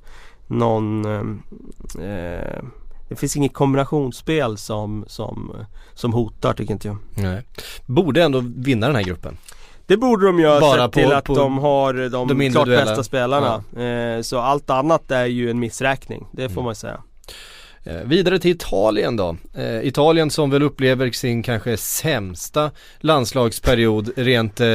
[0.46, 1.42] någon ehm,
[2.00, 2.64] eh,
[3.08, 5.52] det finns inget kombinationsspel som, som,
[5.94, 6.96] som hotar tycker inte jag.
[7.14, 7.42] Nej.
[7.86, 9.36] Borde ändå vinna den här gruppen.
[9.86, 13.64] Det borde de göra Bara sett till att de har de, de klart bästa spelarna.
[13.76, 13.82] Ja.
[13.82, 16.64] Eh, så allt annat är ju en missräkning, det får mm.
[16.64, 17.00] man säga.
[17.86, 19.36] Eh, vidare till Italien då.
[19.54, 24.68] Eh, Italien som väl upplever sin kanske sämsta landslagsperiod rent, eh,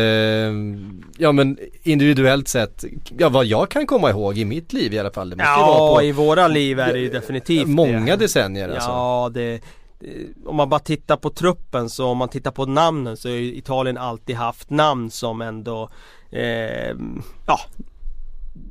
[1.17, 2.85] ja men individuellt sett.
[3.17, 5.29] Ja vad jag kan komma ihåg i mitt liv i alla fall.
[5.29, 8.23] Det måste ja vara på, i våra liv är det ju definitivt Många det.
[8.23, 8.89] decennier alltså.
[8.89, 9.61] Ja det
[10.03, 13.35] Eh, om man bara tittar på truppen så om man tittar på namnen så har
[13.35, 15.89] Italien alltid haft namn som ändå
[16.31, 16.95] eh,
[17.47, 17.59] Ja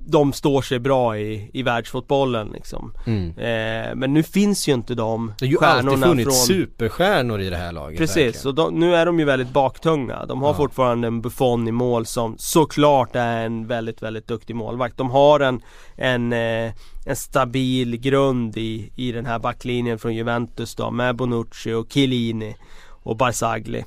[0.07, 2.93] de står sig bra i, i världsfotbollen liksom.
[3.07, 3.29] Mm.
[3.29, 6.57] Eh, men nu finns ju inte de Det har ju alltid funnits från...
[6.57, 10.27] superstjärnor i det här laget Precis, och de, nu är de ju väldigt baktunga.
[10.27, 10.55] De har ja.
[10.55, 14.97] fortfarande en Buffon i mål som såklart är en väldigt, väldigt duktig målvakt.
[14.97, 15.61] De har en,
[15.97, 16.73] en, eh,
[17.07, 22.57] en stabil grund i, i den här backlinjen från Juventus då med Bonucci och Chiellini
[22.89, 23.85] och Barzagli.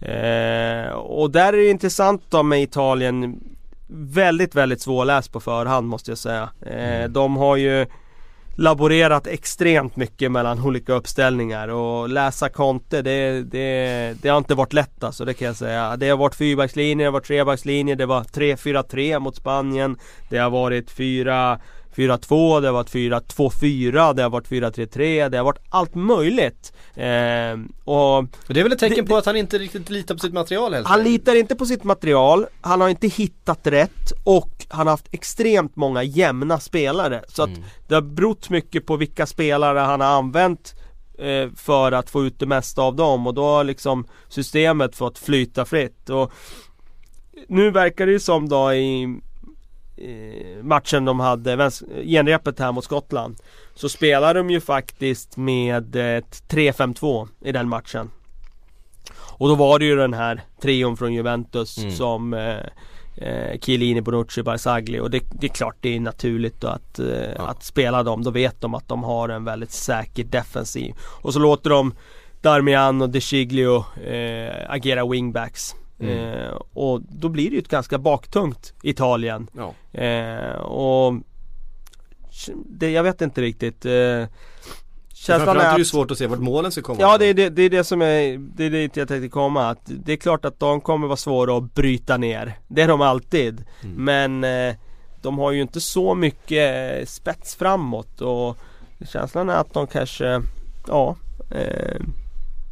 [0.00, 3.40] Eh, och där är det intressant då med Italien
[3.94, 6.50] väldigt, väldigt svårläst på förhand måste jag säga.
[6.66, 7.12] Eh, mm.
[7.12, 7.86] De har ju
[8.56, 14.72] laborerat extremt mycket mellan olika uppställningar och läsa Conte det, det, det har inte varit
[14.72, 15.96] lätt alltså, det kan jag säga.
[15.96, 19.96] Det har varit fyrbackslinje, det har varit trebackslinje, det var 3-4-3 mot Spanien.
[20.30, 21.60] Det har varit 4
[21.96, 26.72] 4-2, det har varit 4-2-4, det har varit 4-3-3, det har varit allt möjligt.
[26.94, 27.04] Eh,
[27.84, 30.32] och det är väl ett tecken det, på att han inte riktigt litar på sitt
[30.32, 34.86] material helt Han litar inte på sitt material, han har inte hittat rätt och han
[34.86, 37.24] har haft extremt många jämna spelare.
[37.28, 37.62] Så att mm.
[37.88, 40.74] det har berott mycket på vilka spelare han har använt
[41.18, 45.18] eh, för att få ut det mesta av dem och då har liksom systemet fått
[45.18, 46.10] flyta fritt.
[46.10, 46.32] Och
[47.48, 49.20] nu verkar det ju som då i
[50.62, 51.70] matchen de hade,
[52.04, 53.36] genrepet här mot Skottland
[53.74, 58.10] Så spelade de ju faktiskt med ett 3-5-2 i den matchen
[59.20, 61.90] Och då var det ju den här trion från Juventus mm.
[61.90, 62.56] som eh,
[63.16, 67.46] eh, Chiellini, Bonucci, Barzagli och det, det, är klart det är naturligt att, eh, ja.
[67.48, 68.22] att spela dem.
[68.24, 70.94] Då vet de att de har en väldigt säker defensiv.
[71.22, 71.94] Och så låter de
[72.40, 75.74] Darmian och De Chiglio eh, agera wingbacks.
[76.00, 76.18] Mm.
[76.18, 79.50] Eh, och då blir det ju ett ganska baktungt Italien.
[79.52, 80.00] Ja.
[80.00, 81.14] Eh, och
[82.66, 83.84] det, jag vet inte riktigt.
[83.84, 84.26] Eh,
[85.14, 87.34] Känslan är, är det ju svårt att se vart målen ska komma Ja det är
[87.34, 90.16] det, det är det som är, det är det jag tänkte komma att Det är
[90.16, 94.04] klart att de kommer vara svåra att bryta ner Det är de alltid mm.
[94.04, 94.76] Men eh,
[95.22, 98.56] De har ju inte så mycket spets framåt och
[99.12, 100.42] Känslan är att de kanske
[100.88, 101.16] Ja
[101.50, 102.00] eh,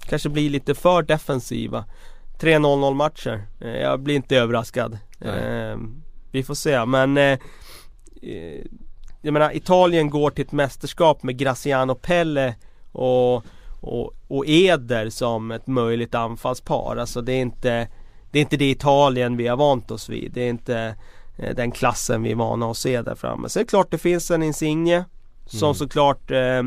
[0.08, 1.84] Kanske blir lite för defensiva
[2.42, 3.46] 3-0-0 matcher.
[3.60, 4.98] Eh, jag blir inte överraskad.
[5.20, 5.76] Eh,
[6.30, 7.38] vi får se men eh,
[8.22, 8.64] eh,
[9.20, 12.54] Jag menar Italien går till ett mästerskap med Graciano Pelle
[12.92, 13.34] och,
[13.80, 16.96] och, och Eder som ett möjligt anfallspar.
[16.96, 17.88] Alltså det är inte
[18.30, 20.32] Det är inte det Italien vi har vant oss vid.
[20.32, 20.94] Det är inte
[21.36, 23.48] den klassen vi är vana att se där framme.
[23.48, 25.04] Så det är klart det finns en Insigne
[25.46, 25.74] Som mm.
[25.74, 26.62] såklart eh,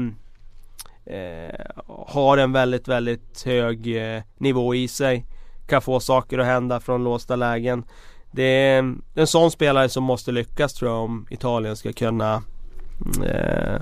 [1.06, 1.56] eh,
[1.88, 5.26] Har en väldigt väldigt hög eh, nivå i sig
[5.67, 7.84] kan få saker att hända från låsta lägen.
[8.32, 12.43] Det är en sån spelare som måste lyckas tror jag om Italien ska kunna
[13.25, 13.82] eh,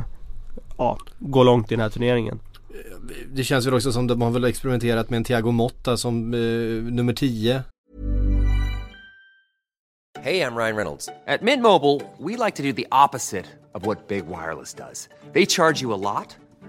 [0.77, 2.39] ja, gå långt i den här turneringen.
[3.33, 6.39] Det känns väl också som de har väl experimenterat med en Thiago Motta som eh,
[6.93, 7.63] nummer 10.
[10.21, 11.09] Hej, jag Ryan Reynolds.
[11.39, 14.75] På Mint Mobile, we like to do the opposite of what Big Wireless.
[15.33, 16.42] They charge you a lot.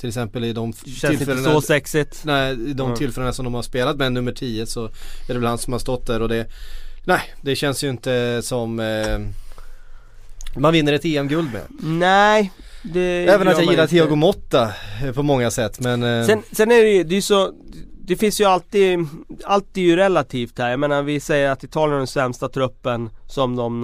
[0.00, 2.24] Till exempel i de Känns inte så sexigt.
[2.24, 2.96] Nej, i de mm.
[2.96, 5.80] tillfällena som de har spelat med nummer 10 så är det väl han som har
[5.80, 6.46] stått där och det
[7.04, 9.18] Nej, det känns ju inte som eh,
[10.56, 11.62] Man vinner ett EM-guld med.
[11.82, 14.72] Nej det Även att jag gillar Thiago Motta
[15.14, 17.52] på många sätt men eh, sen, sen är det ju, det är så
[18.06, 18.98] det finns ju alltid,
[19.44, 20.70] allt är ju relativt här.
[20.70, 23.80] Jag menar vi säger att Italien är den sämsta truppen som de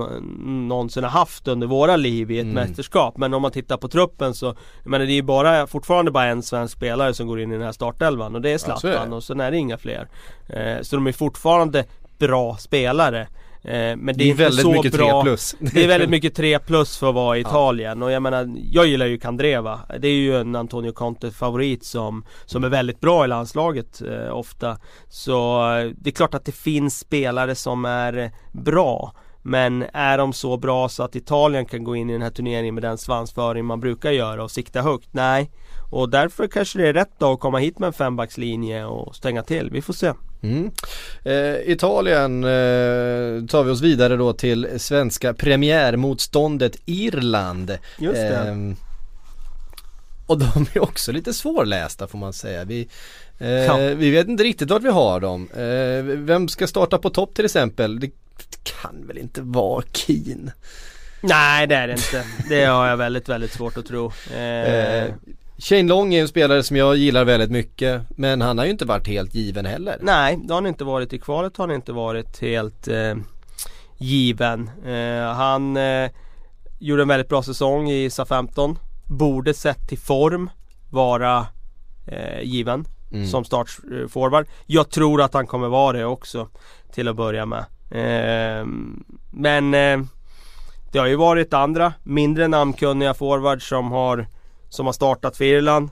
[0.69, 2.55] någonsin har haft under våra liv i ett mm.
[2.55, 3.17] mästerskap.
[3.17, 4.47] Men om man tittar på truppen så,
[4.83, 7.55] jag menar det är ju bara, fortfarande bara en svensk spelare som går in i
[7.55, 10.09] den här startelvan och det är Zlatan ja, och sen är det inga fler.
[10.49, 11.85] Eh, så de är fortfarande
[12.19, 13.29] bra spelare.
[13.65, 15.23] Eh, men det är, det är inte väldigt så mycket bra.
[15.23, 15.57] 3 plus.
[15.61, 18.05] Det är väldigt mycket 3 plus för att vara i Italien ja.
[18.05, 22.25] och jag menar Jag gillar ju Candreva Det är ju en Antonio Conte favorit som
[22.45, 26.53] Som är väldigt bra i landslaget eh, ofta Så eh, det är klart att det
[26.53, 31.97] finns spelare som är bra men är de så bra så att Italien kan gå
[31.97, 35.09] in i den här turneringen med den svansföring man brukar göra och sikta högt?
[35.13, 35.51] Nej.
[35.91, 39.43] Och därför kanske det är rätt då att komma hit med en fembackslinje och stänga
[39.43, 39.71] till.
[39.71, 40.13] Vi får se.
[40.43, 40.71] Mm.
[41.25, 47.79] Eh, Italien eh, tar vi oss vidare då till svenska premiärmotståndet Irland.
[47.99, 48.49] Just det.
[48.49, 48.57] Eh,
[50.27, 52.65] och de är också lite svårlästa får man säga.
[52.65, 52.89] Vi,
[53.39, 53.77] eh, ja.
[53.77, 55.49] vi vet inte riktigt vart vi har dem.
[55.51, 58.01] Eh, vem ska starta på topp till exempel?
[58.01, 58.11] Det
[58.63, 60.51] kan väl inte vara Keen?
[61.21, 62.25] Nej det är det inte.
[62.49, 64.13] Det har jag väldigt, väldigt svårt att tro.
[64.35, 65.05] Eh,
[65.63, 68.85] Shane Long är en spelare som jag gillar väldigt mycket men han har ju inte
[68.85, 69.99] varit helt given heller.
[70.01, 71.13] Nej, det har han inte varit.
[71.13, 73.15] I kvalet har han inte varit helt eh,
[73.99, 74.71] given.
[74.87, 76.11] Eh, han eh,
[76.79, 78.77] gjorde en väldigt bra säsong i SA-15.
[79.07, 80.51] Borde sett till form
[80.91, 81.47] vara
[82.07, 83.27] eh, given mm.
[83.27, 84.47] som startforward.
[84.67, 86.49] Jag tror att han kommer vara det också
[86.93, 87.65] till att börja med.
[87.91, 88.67] Eh,
[89.31, 90.07] men eh,
[90.93, 94.27] det har ju varit andra mindre namnkunniga forwards som har
[94.73, 95.91] som har startat för Irland.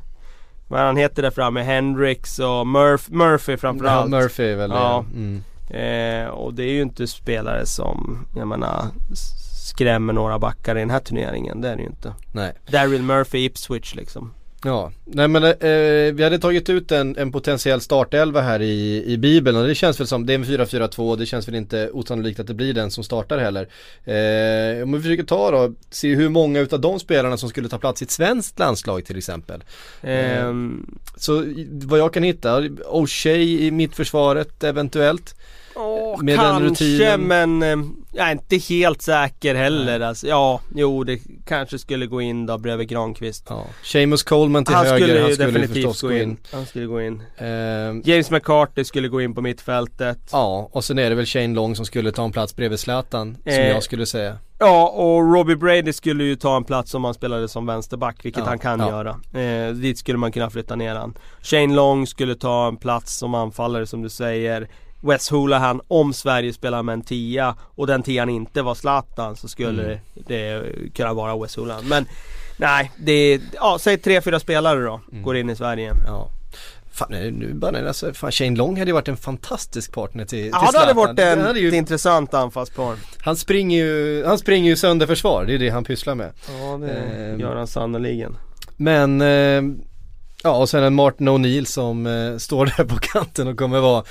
[0.69, 4.13] Vad han heter där framme, Hendrix och Murph, Murphy framförallt.
[4.13, 5.05] Ja, Murphy är väl ja.
[5.15, 5.43] Mm.
[5.71, 8.87] Eh, och det är ju inte spelare som, jag menar,
[9.65, 11.61] skrämmer några backar i den här turneringen.
[11.61, 12.15] Det är det ju inte.
[12.33, 12.53] Nej.
[12.71, 14.35] Daryl Murphy, Ipswich liksom.
[14.65, 19.19] Ja, nej men eh, vi hade tagit ut en, en potentiell startelva här i, i
[19.19, 22.41] Bibeln och det känns väl som, det är en 4-4-2 det känns väl inte osannolikt
[22.41, 23.63] att det blir den som startar heller.
[24.05, 27.79] Eh, om vi försöker ta då, se hur många utav de spelarna som skulle ta
[27.79, 29.65] plats i ett svenskt landslag till exempel.
[30.03, 30.55] Eh,
[31.17, 35.35] så vad jag kan hitta, O'Shea i mittförsvaret eventuellt.
[35.81, 37.77] Oh, med kanske men eh,
[38.13, 40.27] jag är inte helt säker heller alltså.
[40.27, 43.67] Ja, jo det kanske skulle gå in då bredvid Granqvist ja.
[43.85, 46.23] Seamus Coleman till han höger, skulle han skulle definitivt gå in.
[46.23, 46.37] in.
[46.53, 50.99] Han skulle gå in uh, James McCarthy skulle gå in på mittfältet Ja, och sen
[50.99, 53.83] är det väl Shane Long som skulle ta en plats bredvid Zlatan Som uh, jag
[53.83, 57.67] skulle säga Ja, och Robbie Brady skulle ju ta en plats om han spelade som
[57.67, 58.89] vänsterback, vilket ja, han kan ja.
[58.89, 59.41] göra.
[59.43, 61.15] Eh, dit skulle man kunna flytta ner han.
[61.43, 64.69] Shane Long skulle ta en plats som anfallare som du säger.
[65.01, 69.49] Wes Hulahan om Sverige spelar med en tia och den tian inte var Zlatan så
[69.49, 69.99] skulle mm.
[70.15, 70.63] det
[70.95, 71.89] kunna vara Wes Hulahan.
[71.89, 72.07] Men
[72.57, 75.23] nej, det är, ja säg tre, fyra spelare då, mm.
[75.23, 75.93] går in i Sverige.
[76.07, 76.31] Ja.
[76.93, 80.51] Fan, nu bara, alltså, fan, Shane Long hade ju varit en fantastisk partner till, till
[80.53, 84.71] Ja det hade varit en, hade ju, ett intressant anfallspar Han springer ju, han springer
[84.71, 88.37] ju sönder försvar, det är det han pysslar med Ja det eh, gör han sannerligen
[88.77, 89.63] Men eh,
[90.43, 94.05] Ja och sen en Martin O'Neill som eh, står där på kanten och kommer vara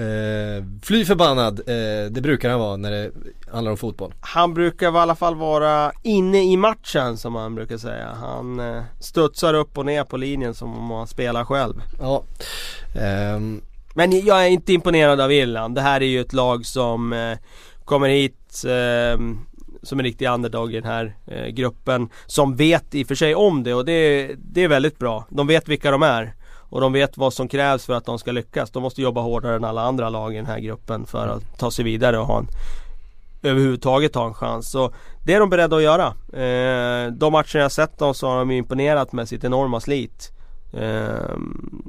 [0.00, 3.10] Eh, fly förbannad, eh, det brukar han vara när det
[3.52, 4.14] handlar om fotboll.
[4.20, 8.08] Han brukar i alla fall vara inne i matchen som man brukar säga.
[8.20, 11.74] Han eh, studsar upp och ner på linjen som om han spelar själv.
[12.00, 12.24] Ja.
[13.34, 13.62] Um...
[13.94, 15.74] Men jag är inte imponerad av Irland.
[15.74, 17.38] Det här är ju ett lag som eh,
[17.84, 19.20] kommer hit eh,
[19.82, 22.08] som en riktig underdog i den här eh, gruppen.
[22.26, 25.24] Som vet i och för sig om det och det, det är väldigt bra.
[25.28, 26.34] De vet vilka de är.
[26.70, 28.70] Och de vet vad som krävs för att de ska lyckas.
[28.70, 31.70] De måste jobba hårdare än alla andra lag i den här gruppen för att ta
[31.70, 32.46] sig vidare och ha en
[33.42, 34.70] överhuvudtaget ha en chans.
[34.70, 34.92] Så
[35.24, 36.06] det är de beredda att göra.
[36.32, 40.32] Eh, de matcher jag sett dem så har de imponerat med sitt enorma slit.
[40.72, 40.80] Eh,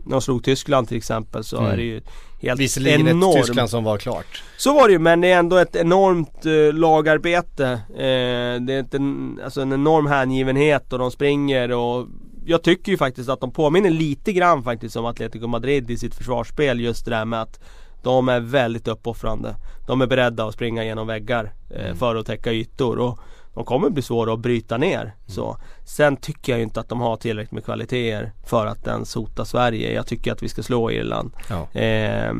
[0.06, 1.71] när de slog Tyskland till exempel så mm.
[1.71, 2.01] är det ju
[2.41, 3.36] helt Visserligen enormt.
[3.36, 4.43] ett Tyskland som var klart.
[4.58, 7.65] Så var det ju men det är ändå ett enormt eh, lagarbete.
[7.89, 12.08] Eh, det är ett, en, alltså en enorm hängivenhet och de springer och
[12.45, 16.15] jag tycker ju faktiskt att de påminner lite grann faktiskt om Atletico Madrid i sitt
[16.15, 17.60] försvarsspel just det där med att
[18.04, 19.56] de är väldigt uppoffrande.
[19.88, 21.97] De är beredda att springa genom väggar eh, mm.
[21.97, 23.19] för att täcka ytor och
[23.54, 25.02] de kommer bli svåra att bryta ner.
[25.02, 25.14] Mm.
[25.28, 25.58] Så.
[25.86, 29.94] Sen tycker jag inte att de har tillräckligt med kvaliteter för att ens hota Sverige.
[29.94, 31.32] Jag tycker att vi ska slå Irland.
[31.50, 31.80] Ja.
[31.82, 32.34] Eh,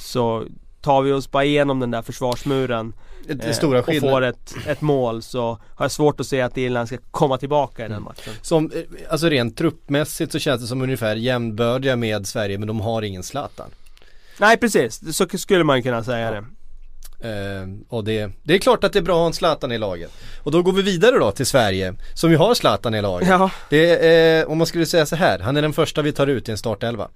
[0.00, 0.44] så
[0.80, 2.92] tar vi oss bara igenom den där försvarsmuren
[3.28, 6.88] eh, stora och får ett, ett mål så har jag svårt att se att Irland
[6.88, 8.04] ska komma tillbaka i den mm.
[8.04, 8.34] matchen.
[8.42, 12.80] Som, eh, alltså rent truppmässigt så känns det som ungefär jämnbördiga med Sverige men de
[12.80, 13.70] har ingen Zlatan.
[14.38, 16.44] Nej precis, så skulle man kunna säga det.
[17.24, 19.78] Uh, och det, det är klart att det är bra att ha en Zlatan i
[19.78, 20.10] laget.
[20.38, 23.28] Och då går vi vidare då till Sverige, som ju har Zlatan i laget.
[23.28, 23.50] Ja.
[23.70, 26.52] Det om man skulle säga så här, han är den första vi tar ut i
[26.52, 27.08] en startelva.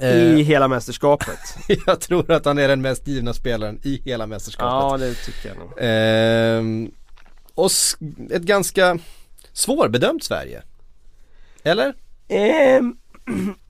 [0.00, 1.38] I hela mästerskapet.
[1.86, 4.72] jag tror att han är den mest givna spelaren i hela mästerskapet.
[4.72, 5.78] Ja det tycker jag nog.
[5.78, 6.88] Eh,
[7.54, 7.70] och
[8.30, 8.98] ett ganska
[9.52, 10.62] svårbedömt Sverige.
[11.62, 11.94] Eller?
[12.28, 12.80] Eh,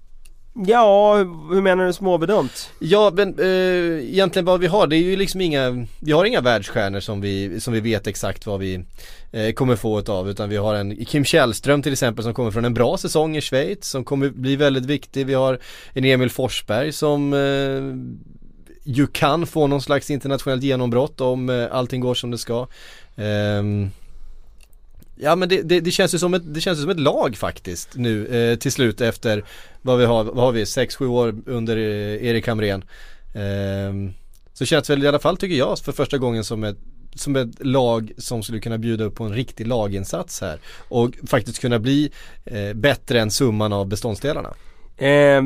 [0.67, 1.17] ja,
[1.51, 2.71] hur menar du småbedömt?
[2.79, 6.41] Ja men eh, egentligen vad vi har det är ju liksom inga Vi har inga
[6.41, 8.85] världsstjärnor som vi, som vi vet exakt vad vi
[9.33, 12.65] eh, kommer få av utan vi har en Kim Källström till exempel som kommer från
[12.65, 15.27] en bra säsong i Schweiz som kommer bli väldigt viktig.
[15.27, 15.59] Vi har
[15.93, 18.19] en Emil Forsberg som eh,
[18.85, 22.67] ju kan få någon slags internationellt genombrott om eh, allting går som det ska.
[23.17, 23.91] Um,
[25.21, 27.97] Ja men det, det, det, känns ju som ett, det känns som ett lag faktiskt
[27.97, 29.45] nu eh, till slut efter
[29.83, 32.85] vad vi har, vad har vi, 6-7 år under eh, Erik Hamrén.
[33.35, 34.13] Eh,
[34.53, 36.79] så känns väl i alla fall tycker jag för första gången som ett,
[37.15, 40.59] som ett lag som skulle kunna bjuda upp på en riktig laginsats här.
[40.89, 42.11] Och faktiskt kunna bli
[42.45, 44.55] eh, bättre än summan av beståndsdelarna.
[44.97, 45.43] Eh,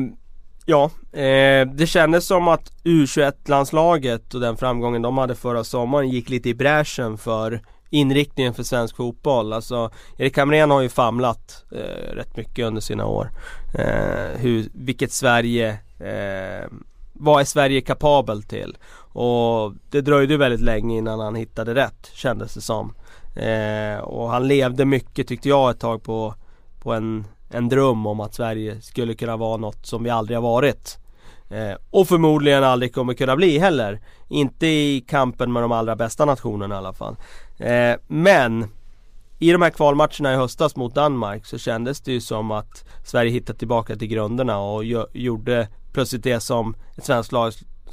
[0.65, 6.29] ja, eh, det kändes som att U21-landslaget och den framgången de hade förra sommaren gick
[6.29, 7.61] lite i bräschen för
[7.93, 9.53] inriktningen för svensk fotboll.
[9.53, 13.31] Alltså Erik Hamrén har ju famlat eh, rätt mycket under sina år.
[13.73, 15.69] Eh, hur, vilket Sverige,
[15.99, 16.67] eh,
[17.13, 18.77] vad är Sverige kapabel till?
[19.13, 22.93] Och det dröjde väldigt länge innan han hittade rätt kändes det som.
[23.35, 26.33] Eh, och han levde mycket tyckte jag ett tag på,
[26.79, 30.43] på en, en dröm om att Sverige skulle kunna vara något som vi aldrig har
[30.43, 30.97] varit.
[31.49, 33.99] Eh, och förmodligen aldrig kommer kunna bli heller.
[34.27, 37.15] Inte i kampen med de allra bästa nationerna i alla fall.
[37.63, 38.65] Eh, men
[39.39, 43.31] i de här kvalmatcherna i höstas mot Danmark så kändes det ju som att Sverige
[43.31, 44.83] hittade tillbaka till grunderna och
[45.13, 47.31] gjorde plötsligt det som ett svenskt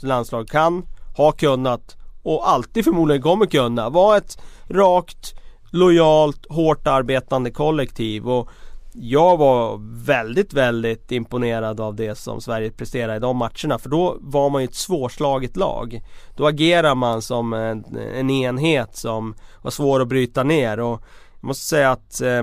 [0.02, 3.90] landslag kan, har kunnat och alltid förmodligen kommer kunna.
[3.90, 5.34] Vara ett rakt,
[5.70, 8.28] lojalt, hårt arbetande kollektiv.
[8.28, 8.48] Och
[8.93, 14.16] jag var väldigt, väldigt imponerad av det som Sverige presterade i de matcherna för då
[14.20, 16.03] var man ju ett svårslaget lag.
[16.36, 17.84] Då agerar man som en,
[18.14, 21.03] en enhet som var svår att bryta ner och
[21.41, 22.43] jag måste säga att eh,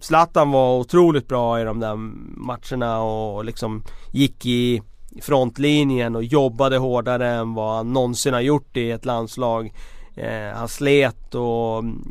[0.00, 1.96] Zlatan var otroligt bra i de där
[2.36, 4.82] matcherna och liksom gick i
[5.22, 9.72] frontlinjen och jobbade hårdare än vad han någonsin har gjort i ett landslag.
[10.16, 12.02] Eh, han slet och mm,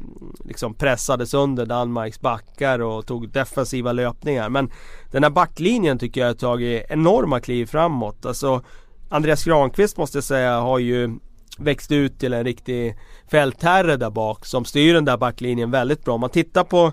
[0.46, 4.50] liksom pressade sönder Danmarks backar och tog defensiva löpningar.
[4.50, 4.72] Men
[5.12, 8.26] den här backlinjen tycker jag har tagit enorma kliv framåt.
[8.26, 8.62] Alltså
[9.10, 11.20] Andreas Granqvist måste jag säga har ju
[11.58, 12.98] växt ut till en riktig
[13.32, 16.14] fältherre där bak som styr den där backlinjen väldigt bra.
[16.14, 16.92] Om man tittar på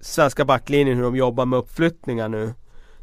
[0.00, 2.54] svenska backlinjen hur de jobbar med uppflyttningar nu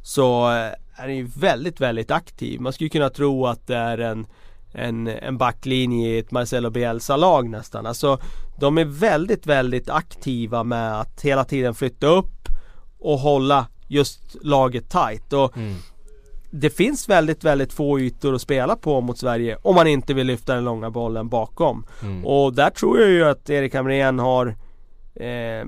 [0.02, 2.62] så eh, är den ju väldigt, väldigt aktiv.
[2.62, 4.28] Man skulle kunna tro att det är en
[4.74, 7.86] en, en backlinje i ett Marcelo Bielsa-lag nästan.
[7.86, 8.20] Alltså
[8.60, 12.48] de är väldigt, väldigt aktiva med att hela tiden flytta upp
[13.00, 15.34] och hålla just laget tight.
[15.34, 15.76] Och mm.
[16.56, 20.28] Det finns väldigt, väldigt få ytor att spela på mot Sverige om man inte vill
[20.28, 21.86] lyfta den långa bollen bakom.
[22.02, 22.26] Mm.
[22.26, 24.48] Och där tror jag ju att Erik Hamrén har
[25.16, 25.66] eh,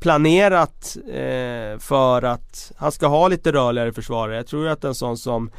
[0.00, 4.36] planerat eh, för att han ska ha lite rörligare försvarare.
[4.36, 5.50] Jag tror att en sån som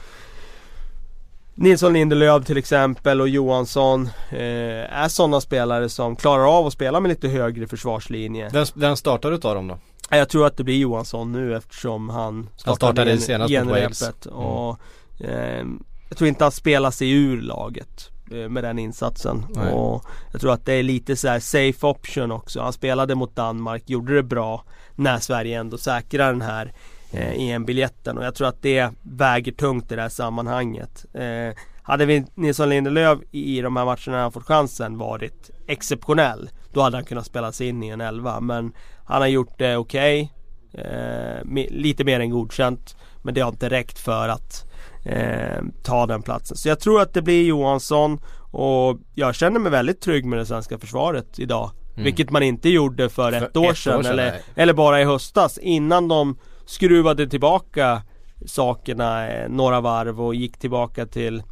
[1.59, 6.99] Nilsson Lindelöf till exempel och Johansson eh, är sådana spelare som klarar av att spela
[6.99, 8.49] med lite högre försvarslinje.
[8.53, 9.77] Vem, vem startar utav dem då?
[10.09, 14.01] Jag tror att det blir Johansson nu eftersom han startade, han senast mot Wales.
[14.01, 14.37] Mm.
[14.37, 14.79] Och,
[15.19, 15.65] eh,
[16.09, 19.45] jag tror inte han spelar sig ur laget eh, med den insatsen.
[19.49, 19.73] Nej.
[19.73, 22.61] Och jag tror att det är lite så safe option också.
[22.61, 24.63] Han spelade mot Danmark, gjorde det bra
[24.95, 26.73] när Sverige ändå säkrar den här
[27.11, 31.05] EM-biljetten och jag tror att det väger tungt i det här sammanhanget.
[31.13, 36.81] Eh, hade vi Nilsson Lindelöf i de här matcherna han fått chansen varit exceptionell Då
[36.81, 38.71] hade han kunnat spela sig in i en elva men
[39.05, 40.33] Han har gjort det okej
[40.73, 44.65] okay, eh, Lite mer än godkänt Men det har inte räckt för att
[45.05, 46.57] eh, ta den platsen.
[46.57, 48.19] Så jag tror att det blir Johansson
[48.51, 51.71] och jag känner mig väldigt trygg med det svenska försvaret idag.
[51.93, 52.03] Mm.
[52.03, 55.03] Vilket man inte gjorde för, för ett, år sedan, år sedan eller, eller bara i
[55.03, 56.37] höstas innan de
[56.69, 58.01] skruvade tillbaka
[58.45, 61.43] sakerna eh, några varv och gick tillbaka till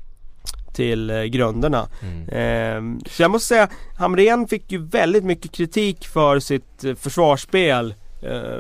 [0.74, 1.88] till eh, grunderna.
[2.02, 2.30] Mm.
[2.30, 7.96] Eh, så jag måste säga, Hamrén fick ju väldigt mycket kritik för sitt eh, försvarsspel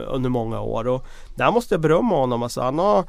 [0.07, 1.05] under många år och
[1.35, 2.43] där måste jag berömma honom.
[2.43, 3.03] Alltså, han har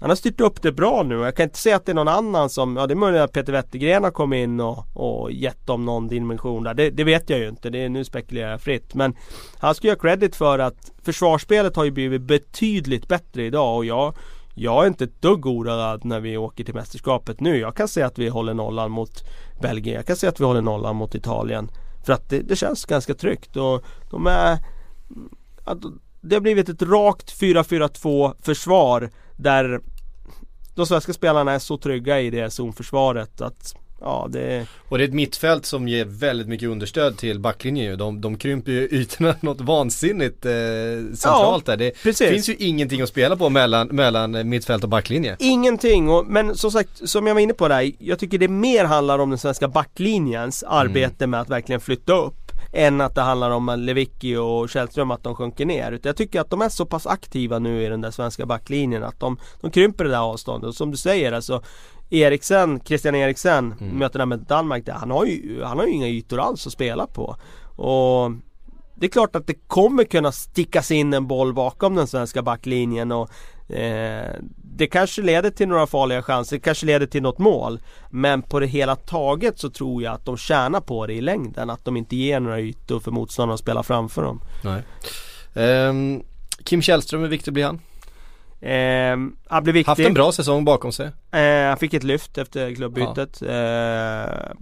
[0.00, 1.14] han har styrt upp det bra nu.
[1.14, 3.32] Jag kan inte säga att det är någon annan som, ja det är möjligt att
[3.32, 6.74] Peter Wettergren har kommit in och, och gett dem någon dimension där.
[6.74, 8.94] Det, det, vet jag ju inte, det är, nu spekulerar jag fritt.
[8.94, 9.16] Men
[9.58, 13.84] han ska ju ha credit för att försvarsspelet har ju blivit betydligt bättre idag och
[13.84, 14.16] jag
[14.54, 17.58] jag är inte ett dugg oroad när vi åker till mästerskapet nu.
[17.58, 19.24] Jag kan säga att vi håller nollan mot
[19.60, 19.96] Belgien.
[19.96, 21.70] Jag kan säga att vi håller nollan mot Italien.
[22.04, 24.58] För att det, det känns ganska tryggt och de är
[26.20, 29.80] det har blivit ett rakt 4-4-2 försvar där
[30.74, 34.66] de svenska spelarna är så trygga i det zonförsvaret att Ja, det...
[34.88, 37.96] Och det är ett mittfält som ger väldigt mycket understöd till backlinjen ju.
[37.96, 40.52] De, de krymper ju ytorna något vansinnigt eh,
[41.14, 41.76] centralt ja, där.
[41.76, 42.30] Det precis.
[42.30, 45.36] finns ju ingenting att spela på mellan, mellan mittfält och backlinje.
[45.38, 48.84] Ingenting, och, men som sagt, som jag var inne på där, jag tycker det mer
[48.84, 51.30] handlar om den svenska backlinjens arbete mm.
[51.30, 52.39] med att verkligen flytta upp
[52.72, 55.92] än att det handlar om Lewicki och Källström att de sjunker ner.
[55.92, 59.04] Utan jag tycker att de är så pass aktiva nu i den där svenska backlinjen
[59.04, 60.68] att de, de krymper det där avståndet.
[60.68, 61.62] Och som du säger alltså
[62.10, 63.98] Eriksen, Christian Eriksen, mm.
[63.98, 67.06] mötena med Danmark där, han har, ju, han har ju inga ytor alls att spela
[67.06, 67.36] på.
[67.76, 68.30] Och
[68.94, 73.12] det är klart att det kommer kunna stickas in en boll bakom den svenska backlinjen
[73.12, 73.30] och
[73.70, 74.34] eh,
[74.80, 77.80] det kanske leder till några farliga chanser, det kanske leder till något mål.
[78.10, 81.70] Men på det hela taget så tror jag att de tjänar på det i längden.
[81.70, 84.40] Att de inte ger några ytor för motståndarna att spela framför dem.
[84.64, 84.82] Nej.
[85.88, 86.22] Um,
[86.64, 87.80] Kim Källström, hur viktig blir han?
[88.60, 89.16] Eh,
[89.48, 89.90] han blev viktig.
[89.90, 91.10] Haft en bra säsong bakom sig.
[91.30, 93.38] Eh, han fick ett lyft efter klubbytet.
[93.40, 93.48] Ja.
[93.48, 94.52] Eh,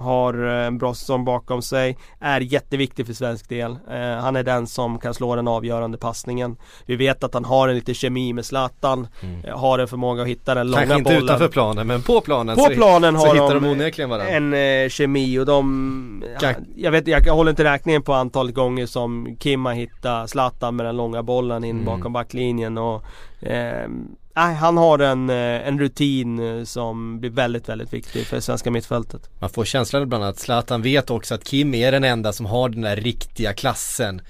[0.00, 1.96] har en bra säsong bakom sig.
[2.20, 3.70] Är jätteviktig för svensk del.
[3.90, 6.56] Eh, han är den som kan slå den avgörande passningen.
[6.86, 9.08] Vi vet att han har en lite kemi med Zlatan.
[9.20, 9.44] Mm.
[9.44, 11.04] Eh, har en förmåga att hitta den långa bollen.
[11.04, 14.10] Kanske inte utanför planen men på planen på så, planen så har hittar de onekligen
[14.10, 14.32] varandra.
[14.32, 16.24] En eh, kemi och de...
[16.40, 16.54] Kan...
[16.76, 20.86] Jag, vet, jag håller inte räkningen på antalet gånger som Kim har hittat Zlatan med
[20.86, 21.84] den långa bollen in mm.
[21.84, 22.78] bakom backlinjen.
[22.78, 23.04] Och,
[23.42, 23.88] eh,
[24.36, 28.70] Nej, han har en, eh, en rutin eh, som blir väldigt, väldigt viktig för svenska
[28.70, 29.30] mittfältet.
[29.38, 32.68] Man får känslan ibland att Zlatan vet också att Kim är den enda som har
[32.68, 34.20] den där riktiga klassen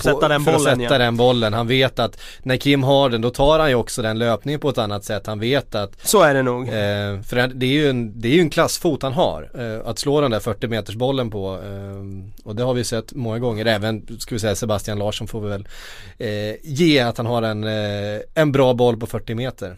[0.00, 0.98] för att sätta den för bollen att sätta ja.
[0.98, 1.52] den bollen.
[1.52, 4.68] Han vet att när Kim har den då tar han ju också den löpningen på
[4.68, 5.26] ett annat sätt.
[5.26, 6.68] Han vet att Så är det nog.
[6.68, 9.50] Eh, för det är ju en, det är ju en klassfot han har.
[9.58, 11.52] Eh, att slå den där 40 meters bollen på.
[11.54, 13.66] Eh, och det har vi sett många gånger.
[13.66, 15.68] Även, ska vi säga Sebastian Larsson får vi väl
[16.18, 19.76] eh, ge att han har en, eh, en bra boll på 40 meter.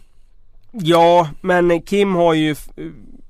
[0.73, 2.57] Ja, men Kim har ju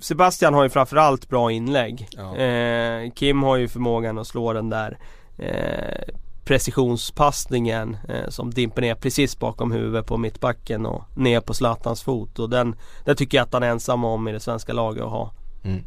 [0.00, 2.08] Sebastian har ju framförallt bra inlägg.
[2.16, 2.36] Ja.
[2.36, 4.98] Eh, Kim har ju förmågan att slå den där
[5.38, 6.14] eh,
[6.46, 12.38] precisionspassningen eh, som dimper ner precis bakom huvudet på mittbacken och ner på Zlatans fot.
[12.38, 15.10] Och den, den tycker jag att han är ensam om i det svenska laget att
[15.10, 15.32] ha.
[15.64, 15.84] Mm.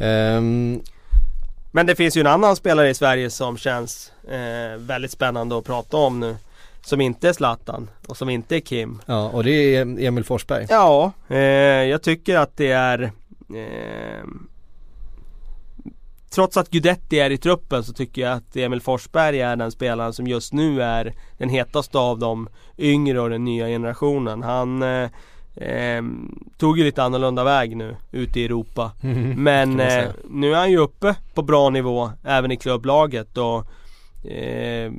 [0.00, 0.82] Um...
[1.72, 5.64] Men det finns ju en annan spelare i Sverige som känns eh, väldigt spännande att
[5.64, 6.36] prata om nu.
[6.82, 9.02] Som inte är Zlatan och som inte är Kim.
[9.06, 10.66] Ja och det är Emil Forsberg.
[10.68, 13.02] Ja, eh, jag tycker att det är
[13.54, 14.24] eh,
[16.30, 20.12] Trots att Gudetti är i truppen så tycker jag att Emil Forsberg är den spelaren
[20.12, 24.42] som just nu är den hetaste av de yngre och den nya generationen.
[24.42, 25.10] Han eh,
[25.56, 26.02] eh,
[26.58, 28.92] tog ju lite annorlunda väg nu ute i Europa.
[29.02, 33.66] Mm, Men eh, nu är han ju uppe på bra nivå även i klubblaget och
[34.30, 34.92] eh,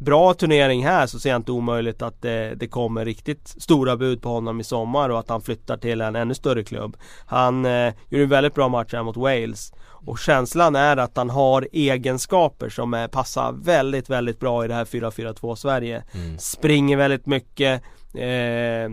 [0.00, 4.22] Bra turnering här så ser jag inte omöjligt att det, det, kommer riktigt stora bud
[4.22, 6.96] på honom i sommar och att han flyttar till en ännu större klubb.
[7.26, 9.72] Han eh, gjorde en väldigt bra match här mot Wales
[10.06, 14.74] och känslan är att han har egenskaper som är, passar väldigt, väldigt bra i det
[14.74, 16.02] här 4-4-2 Sverige.
[16.14, 16.38] Mm.
[16.38, 17.82] Springer väldigt mycket,
[18.14, 18.90] eh,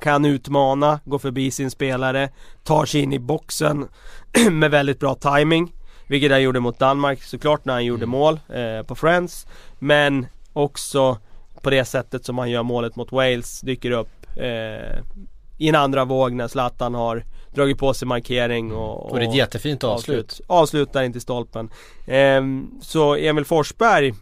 [0.00, 2.30] kan utmana, gå förbi sin spelare,
[2.64, 3.88] tar sig in i boxen
[4.50, 5.72] med väldigt bra timing.
[6.06, 8.10] Vilket han gjorde mot Danmark såklart när han gjorde mm.
[8.10, 9.46] mål eh, på Friends.
[9.78, 11.18] Men också
[11.62, 14.98] på det sättet som han gör målet mot Wales, dyker upp eh,
[15.58, 19.28] i en andra våg när Zlatan har dragit på sig markering och, och det är
[19.28, 20.24] ett jättefint avslut.
[20.24, 21.70] avslut avslutar inte stolpen.
[22.06, 24.14] Ehm, så Emil Forsberg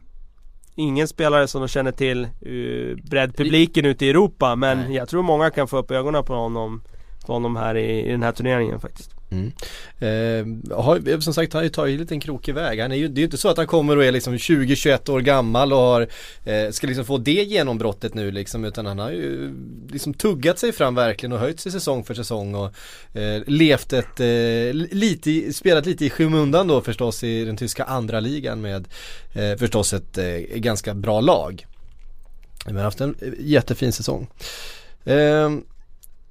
[0.79, 4.95] Ingen spelare som de känner till uh, breddpubliken ute i Europa men Nej.
[4.95, 6.83] jag tror många kan få upp ögonen på honom
[7.27, 9.53] På honom här i, i den här turneringen faktiskt Mm.
[9.99, 12.81] Eh, har, eh, som sagt han har ju tagit en liten krokig väg.
[12.81, 15.11] Han är ju, det är ju inte så att han kommer och är liksom 20-21
[15.11, 16.09] år gammal och har,
[16.45, 19.55] eh, ska liksom få det genombrottet nu liksom utan han har ju
[19.91, 22.75] liksom tuggat sig fram verkligen och höjt sig säsong för säsong och
[23.17, 28.21] eh, levt ett, eh, lite, spelat lite i skymundan då förstås i den tyska andra
[28.21, 28.89] ligan med
[29.35, 31.67] eh, förstås ett eh, ganska bra lag.
[32.67, 34.27] Men haft en eh, jättefin säsong.
[35.05, 35.65] Ehm,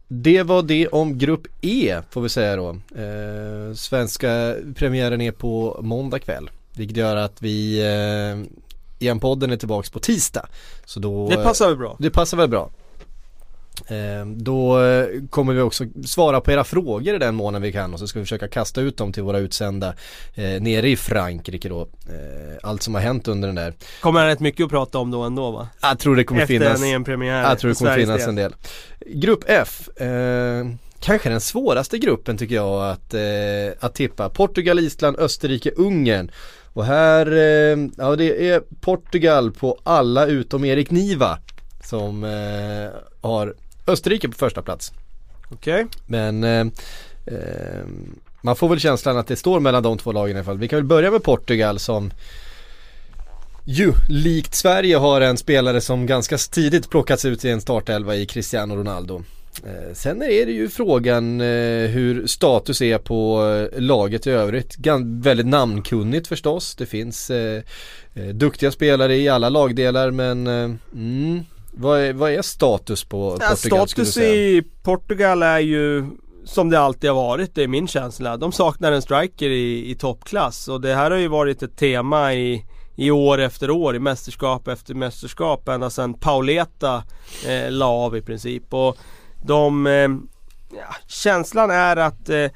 [0.07, 2.69] det var det om Grupp E får vi säga då.
[2.69, 6.49] Eh, svenska premiären är på måndag kväll.
[6.75, 10.47] Vilket gör att vi eh, EM-podden är tillbaks på tisdag.
[10.85, 11.95] Så då, det passar väl bra?
[11.99, 12.71] Det passar väl bra.
[13.87, 17.93] Ehm, då eh, kommer vi också svara på era frågor i den månen vi kan
[17.93, 19.93] och så ska vi försöka kasta ut dem till våra utsända
[20.35, 21.81] eh, nere i Frankrike då.
[21.81, 23.73] Eh, allt som har hänt under den där.
[24.01, 25.67] Kommer han rätt mycket att prata om då ändå va?
[25.81, 26.73] Jag tror det kommer Efter finnas.
[26.73, 28.29] Efter en EM-premiär Jag tror det kommer finnas del.
[28.29, 28.55] en del.
[29.05, 29.89] Grupp F.
[29.97, 30.65] Eh,
[30.99, 33.21] kanske den svåraste gruppen tycker jag att, eh,
[33.79, 34.29] att tippa.
[34.29, 36.31] Portugal, Island, Österrike, Ungern.
[36.73, 41.39] Och här, eh, ja det är Portugal på alla utom Erik Niva
[41.85, 42.89] som eh,
[43.21, 43.55] har
[43.87, 44.91] Österrike på första plats.
[45.49, 45.85] Okej.
[45.85, 45.85] Okay.
[46.05, 46.67] Men eh,
[47.25, 47.85] eh,
[48.41, 50.57] man får väl känslan att det står mellan de två lagen i alla fall.
[50.57, 52.11] Vi kan väl börja med Portugal som
[53.67, 58.25] ju, likt Sverige har en spelare som ganska tidigt plockats ut i en startelva i
[58.25, 59.23] Cristiano Ronaldo.
[59.63, 64.75] Eh, sen är det ju frågan eh, hur status är på eh, laget i övrigt.
[64.75, 66.75] Gan väldigt namnkunnigt förstås.
[66.75, 67.31] Det finns
[68.33, 71.45] duktiga spelare i alla lagdelar men mm,
[71.77, 73.87] vad, är, vad är status på ja, Portugal?
[73.87, 76.05] Status i Portugal är ju
[76.45, 78.37] som det alltid har varit, det är min känsla.
[78.37, 82.33] De saknar en striker i, i toppklass och det här har ju varit ett tema
[82.33, 82.65] i
[82.95, 87.03] i år efter år i mästerskap efter mästerskap ända sedan Pauleta
[87.47, 88.73] eh, la av i princip.
[88.73, 88.97] Och
[89.43, 90.09] de, eh,
[90.77, 92.47] ja, känslan är att eh,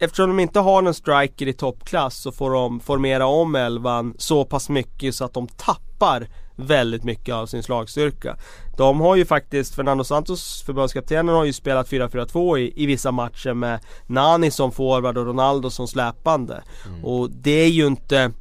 [0.00, 4.44] Eftersom de inte har någon striker i toppklass så får de formera om elvan så
[4.44, 6.28] pass mycket så att de tappar
[6.58, 8.36] väldigt mycket av sin slagstyrka.
[8.76, 13.54] De har ju faktiskt, Fernando Santos, förbundskaptenen, har ju spelat 4-4-2 i, i vissa matcher
[13.54, 16.62] med Nani som forward och Ronaldo som släpande.
[16.86, 17.04] Mm.
[17.04, 18.32] Och det är ju inte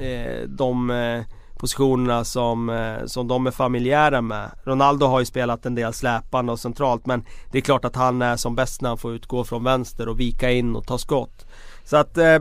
[0.00, 1.22] eh, de eh,
[1.56, 4.50] positionerna som, eh, som de är familjära med.
[4.64, 8.22] Ronaldo har ju spelat en del släpande och centralt men det är klart att han
[8.22, 11.46] är som bäst när han får utgå från vänster och vika in och ta skott.
[11.84, 12.38] Så att eh,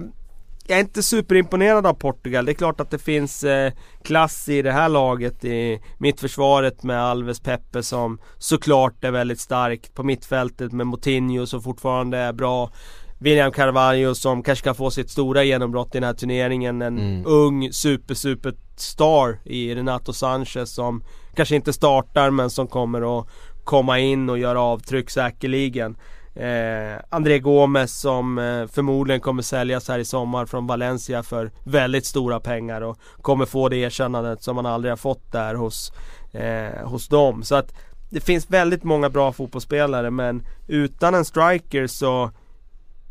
[0.67, 2.45] jag är inte superimponerad av Portugal.
[2.45, 3.71] Det är klart att det finns eh,
[4.03, 9.93] klass i det här laget i mittförsvaret med Alves Peppe som såklart är väldigt starkt.
[9.93, 12.71] På mittfältet med Moutinho som fortfarande är bra.
[13.19, 16.81] William Carvalho som kanske kan få sitt stora genombrott i den här turneringen.
[16.81, 17.23] En mm.
[17.25, 21.03] ung super super star i Renato Sanchez som
[21.35, 23.27] kanske inte startar men som kommer att
[23.63, 25.97] komma in och göra avtryck säkerligen.
[26.35, 32.05] Eh, André Gomes som eh, förmodligen kommer säljas här i sommar från Valencia för väldigt
[32.05, 35.93] stora pengar och kommer få det erkännandet som han aldrig har fått där hos,
[36.31, 37.43] eh, hos dem.
[37.43, 37.73] Så att
[38.09, 42.31] det finns väldigt många bra fotbollsspelare men utan en striker så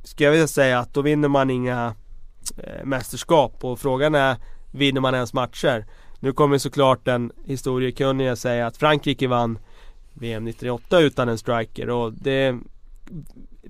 [0.05, 1.95] skulle jag vilja säga att då vinner man inga
[2.57, 4.37] eh, mästerskap och frågan är
[4.75, 5.87] Vinner man ens matcher?
[6.21, 9.59] Nu kommer såklart den historiekunniga säga att Frankrike vann
[10.15, 12.59] VM 98 utan en striker och det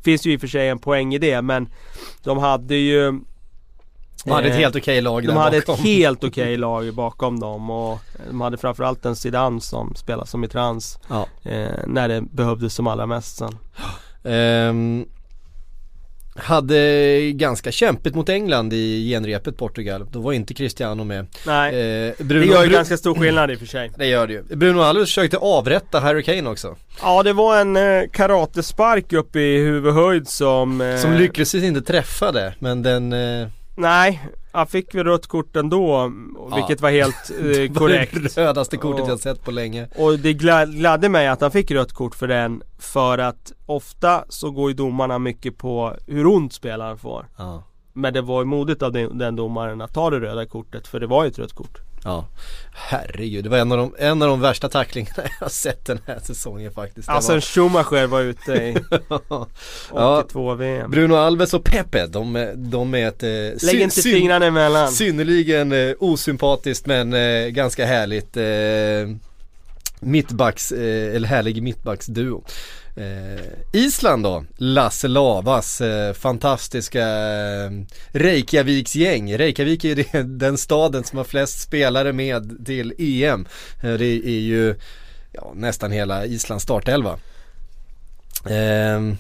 [0.05, 1.69] finns ju i och för sig en poäng i det men
[2.23, 3.21] de hade ju
[4.25, 5.75] de hade ett eh, helt okej lag De hade bakom.
[5.75, 7.99] ett helt okej lag bakom dem och
[8.31, 11.27] de hade framförallt en Zidane som spelade som i trans ja.
[11.43, 13.59] eh, När det behövdes som allra mest sen
[14.23, 15.07] um,
[16.37, 20.07] hade ganska kämpigt mot England i genrepet Portugal.
[20.11, 21.27] Då var inte Cristiano med.
[21.47, 23.91] Nej, eh, Bruno, det gör ju Bru ganska stor skillnad i och för sig.
[23.97, 24.43] Det gör det ju.
[24.43, 26.77] Bruno Alves försökte avrätta Harry Kane också.
[27.03, 30.81] Ja, det var en eh, karatespark upp i huvudhöjd som...
[30.81, 33.13] Eh, som lyckligtvis inte träffade, men den...
[33.13, 34.21] Eh, Nej,
[34.53, 36.13] han fick väl rött kort ändå,
[36.51, 36.57] ja.
[36.57, 38.15] vilket var helt eh, korrekt.
[38.15, 39.89] det rödaste kortet och, jag sett på länge.
[39.97, 44.51] Och det gladde mig att han fick rött kort för den, för att ofta så
[44.51, 47.29] går ju domarna mycket på hur ont spelaren får.
[47.37, 47.65] Ja.
[47.93, 51.01] Men det var ju modigt av den, den domaren att ta det röda kortet, för
[51.01, 51.79] det var ju ett rött kort.
[52.05, 52.29] Ja,
[52.73, 53.45] herregud.
[53.45, 56.19] Det var en av de, en av de värsta tacklingarna jag har sett den här
[56.23, 57.09] säsongen faktiskt.
[57.09, 57.41] Alltså var...
[57.41, 58.77] Schumacher var ute i
[59.09, 59.47] 82
[60.51, 60.91] ja, VM.
[60.91, 63.23] Bruno Alves och Pepe, de, de är ett...
[63.23, 64.93] Eh, Lägg inte fingrarna emellan.
[64.93, 68.37] Synnerligen eh, osympatiskt men eh, ganska härligt
[70.01, 72.45] mittbacks, eller härlig mittbacksduo.
[72.97, 77.71] Eh, Island då, Lasse Lavas eh, fantastiska eh,
[78.11, 79.39] Reykjaviks gäng.
[79.39, 83.47] Reykjavik är det, den staden som har flest spelare med till EM.
[83.81, 84.75] Det är ju
[85.33, 87.19] ja, nästan hela Islands startelva.
[88.47, 89.15] Eh,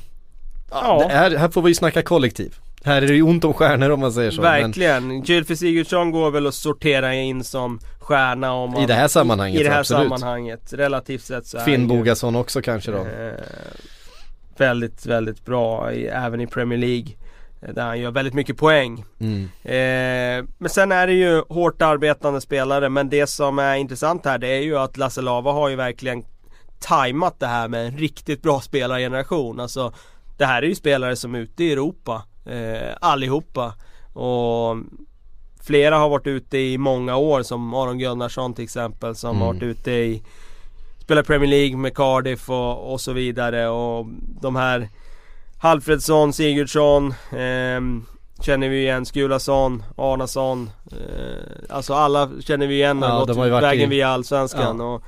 [0.70, 1.08] ja.
[1.10, 2.54] Här, här får vi ju snacka kollektiv.
[2.84, 4.42] Här är det ju ont om stjärnor om man säger så.
[4.42, 5.08] Verkligen.
[5.08, 5.22] Men...
[5.22, 9.60] Gylfi Sigurdsson går väl att sortera in som stjärna om man, I det här sammanhanget
[9.60, 10.02] I det här absolut.
[10.02, 10.72] sammanhanget.
[10.72, 12.98] Relativt sett så Finn Bogason också kanske då.
[12.98, 13.32] Eh,
[14.56, 17.12] väldigt, väldigt bra i, även i Premier League.
[17.62, 19.04] Eh, där han gör väldigt mycket poäng.
[19.20, 19.42] Mm.
[19.64, 24.38] Eh, men sen är det ju hårt arbetande spelare men det som är intressant här
[24.38, 26.24] det är ju att Lasse Lava har ju verkligen
[26.80, 29.60] tajmat det här med en riktigt bra spelargeneration.
[29.60, 29.92] Alltså
[30.38, 33.74] det här är ju spelare som är ute i Europa eh, allihopa.
[34.12, 34.76] Och
[35.62, 39.40] flera har varit ute i många år som Aron Gunnarsson till exempel som mm.
[39.40, 40.22] har varit ute i
[40.98, 44.06] Spelar Premier League med Cardiff och, och så vidare och
[44.40, 44.88] de här
[45.58, 47.80] Halfredsson, Sigurdsson eh,
[48.40, 53.92] Känner vi igen Skulason, Arnason eh, Alltså alla känner vi igen ja, har gått vägen
[53.92, 53.94] i...
[53.94, 54.84] via Allsvenskan ja.
[54.84, 55.02] och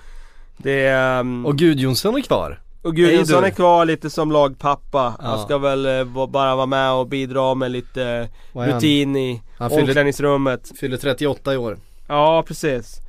[0.57, 1.47] det, um...
[1.47, 5.17] Och Gudjonsson är kvar Och Gudjonsson är kvar lite som lagpappa.
[5.19, 5.25] Ja.
[5.29, 8.67] Han ska väl eh, bara vara med och bidra med lite han?
[8.67, 10.73] rutin i Han fyller, omklädningsrummet.
[10.81, 11.79] fyller 38 i år.
[12.09, 13.01] Ja, precis.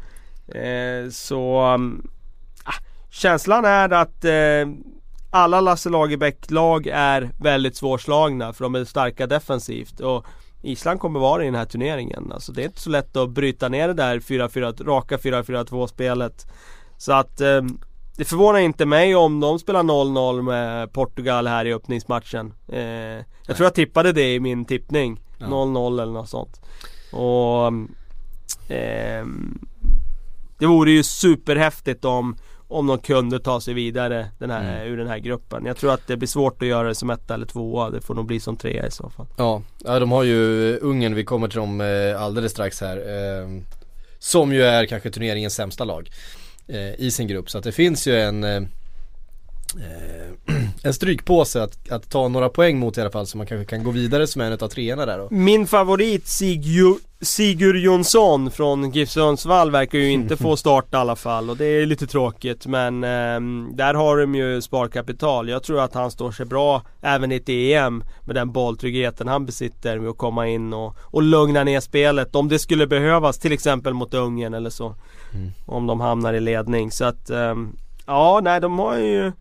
[0.48, 1.74] Eh, så...
[1.74, 2.08] um,
[2.64, 2.74] ah,
[3.10, 4.74] känslan är att eh,
[5.30, 10.00] alla Lasse Lagerbäck-lag är väldigt svårslagna för de är starka defensivt.
[10.00, 10.26] Och
[10.62, 12.32] Island kommer vara i den här turneringen.
[12.32, 16.48] Alltså det är inte så lätt att bryta ner det där 4-4, raka 4-4-2 spelet.
[16.98, 17.62] Så att eh,
[18.18, 22.54] det förvånar inte mig om de spelar 0-0 med Portugal här i öppningsmatchen.
[22.72, 22.80] Eh,
[23.48, 25.22] jag tror jag tippade det i min tippning.
[25.38, 25.46] Ja.
[25.46, 26.62] 0-0 eller något sånt.
[27.12, 27.68] Och
[28.70, 29.60] ehm,
[30.60, 32.38] Det vore ju superhäftigt om
[32.68, 34.94] om de kunde ta sig vidare den här, Mm.
[34.94, 35.66] ur den här gruppen.
[35.66, 37.90] Jag tror att det blir svårt att göra det som etta eller tvåa.
[37.90, 39.26] Det får nog bli som trea i så fall.
[39.38, 42.98] Ja, ja de har ju eh, Ungern, vi kommer till dem eh, alldeles strax här.
[42.98, 43.62] Eh,
[44.20, 46.14] som ju är kanske turneringens sämsta lag eh,
[46.98, 47.50] i sin grupp.
[47.50, 48.64] Så att det finns ju en eh,
[49.80, 53.66] eh, en strykpåse att, att ta några poäng mot i alla fall så man kanske
[53.66, 55.28] kan gå vidare som en av treorna där då.
[55.32, 61.16] Min favorit Sigur, Sigur Jonsson från GIF Sundsvall verkar ju inte få starta i alla
[61.16, 65.50] fall och det är lite tråkigt men ehm, där har de ju sparkapital.
[65.50, 69.46] Jag tror att han står sig bra även i ett EM med den bolltryggheten han
[69.46, 73.52] besitter med att komma in och, och lugna ner spelet om det skulle behövas till
[73.52, 74.96] exempel mot Ungern eller så.
[75.36, 75.52] Mm.
[75.66, 79.32] Om de hamnar i ledning så att ehm, ja nej de har ju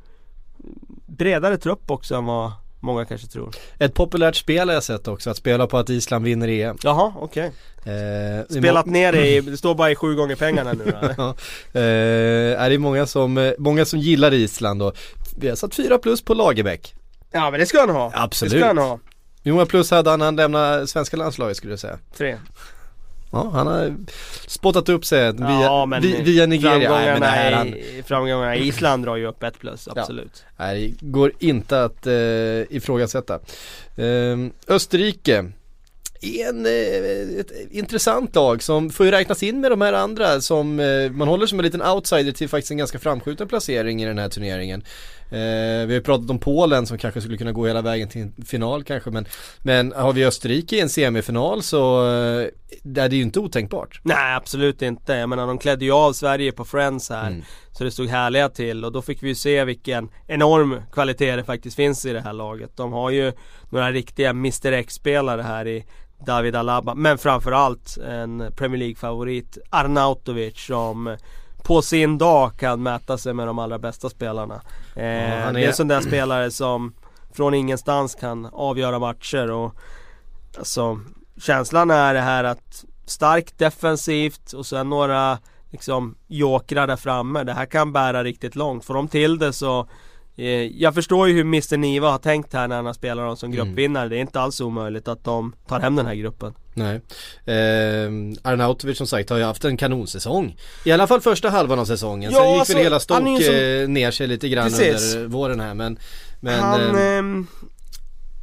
[1.07, 3.51] bredare trupp också än vad många kanske tror.
[3.79, 6.77] Ett populärt spel har jag sett också, att spela på att Island vinner EM.
[6.83, 7.47] Jaha okej.
[7.47, 7.53] Eh,
[7.85, 10.85] det är Spelat ner det i, det står bara i sju gånger pengarna nu
[11.17, 11.23] då,
[11.81, 14.97] eh, är det är många som, eh, många som gillar Island och
[15.37, 16.95] vi har satt 4 plus på Lagerbäck.
[17.31, 18.13] Ja men det ska han ha.
[18.15, 18.53] Absolut.
[18.53, 18.99] Det ska han ha.
[19.43, 21.99] Hur många plus hade han när han lämnade svenska landslaget skulle du säga?
[22.17, 22.37] Tre.
[23.35, 23.97] Ja, han har
[24.47, 26.91] spottat upp sig via, ja, vi- via Nigeria.
[26.91, 30.45] Nej, men framgångarna, han, i, framgångarna i Island drar ju upp ett plus, absolut.
[30.57, 33.35] nej, det går inte att eh, ifrågasätta.
[33.97, 35.45] Eh, Österrike.
[36.21, 40.41] är En, eh, ett intressant lag som får ju räknas in med de här andra
[40.41, 44.07] som eh, man håller som en liten outsider till faktiskt en ganska framskjuten placering i
[44.07, 44.85] den här turneringen.
[45.31, 48.21] Eh, vi har ju pratat om Polen som kanske skulle kunna gå hela vägen till
[48.21, 49.27] en final kanske men,
[49.63, 52.49] men har vi Österrike i en semifinal så eh,
[52.97, 54.01] är det ju inte otänkbart.
[54.03, 55.13] Nej absolut inte.
[55.13, 57.27] Jag menar de klädde ju av Sverige på Friends här.
[57.27, 57.43] Mm.
[57.73, 61.45] Så det stod härliga till och då fick vi ju se vilken enorm kvalitet det
[61.45, 62.77] faktiskt finns i det här laget.
[62.77, 63.33] De har ju
[63.71, 65.85] några riktiga Mr X-spelare här i
[66.27, 66.95] David Alaba.
[66.95, 71.17] Men framförallt en Premier League-favorit Arnautovic som
[71.65, 74.55] på sin dag kan mäta sig med de allra bästa spelarna.
[74.97, 75.01] Eh,
[75.45, 76.95] han Det är är- en sån där spelare som
[77.33, 79.75] från ingenstans kan avgöra matcher och
[80.59, 81.01] alltså
[81.41, 85.39] känslan är det här att starkt defensivt och sen några
[85.71, 87.45] liksom jokrar där framme.
[87.45, 88.85] Det här kan bära riktigt långt.
[88.85, 89.87] Får de till det så
[90.73, 93.67] Jag förstår ju hur Mr Niva har tänkt här när han spelar dem som Mm.
[93.67, 94.09] gruppvinnare.
[94.09, 96.55] Det är inte alls omöjligt att de tar hem den här gruppen.
[96.75, 96.95] Nej.
[97.45, 98.09] Eh,
[98.43, 100.57] Arnautovic som sagt har ju haft en kanonsäsong.
[100.85, 102.33] I alla fall första halvan av säsongen.
[102.33, 105.15] Ja, Sen gick alltså, väl hela Stoke som- eh, ner sig lite grann Precis.
[105.15, 105.99] under våren här men,
[106.41, 107.47] men han, eh, ehm,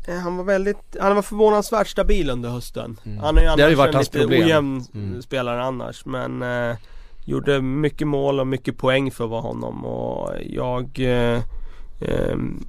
[0.08, 3.00] eh, han var väldigt, han var förvånansvärt stabil under hösten.
[3.06, 3.18] Mm.
[3.18, 4.44] Han är ju Det har ju annars varit en hans lite problem.
[4.46, 5.22] ojämn Mm.
[5.22, 6.06] spelare annars.
[6.06, 6.76] Men eh,
[7.26, 9.86] gjorde mycket mål och mycket poäng för att vara honom.
[9.86, 11.00] Och jag...
[11.00, 11.42] Eh,
[12.02, 12.66] ehm,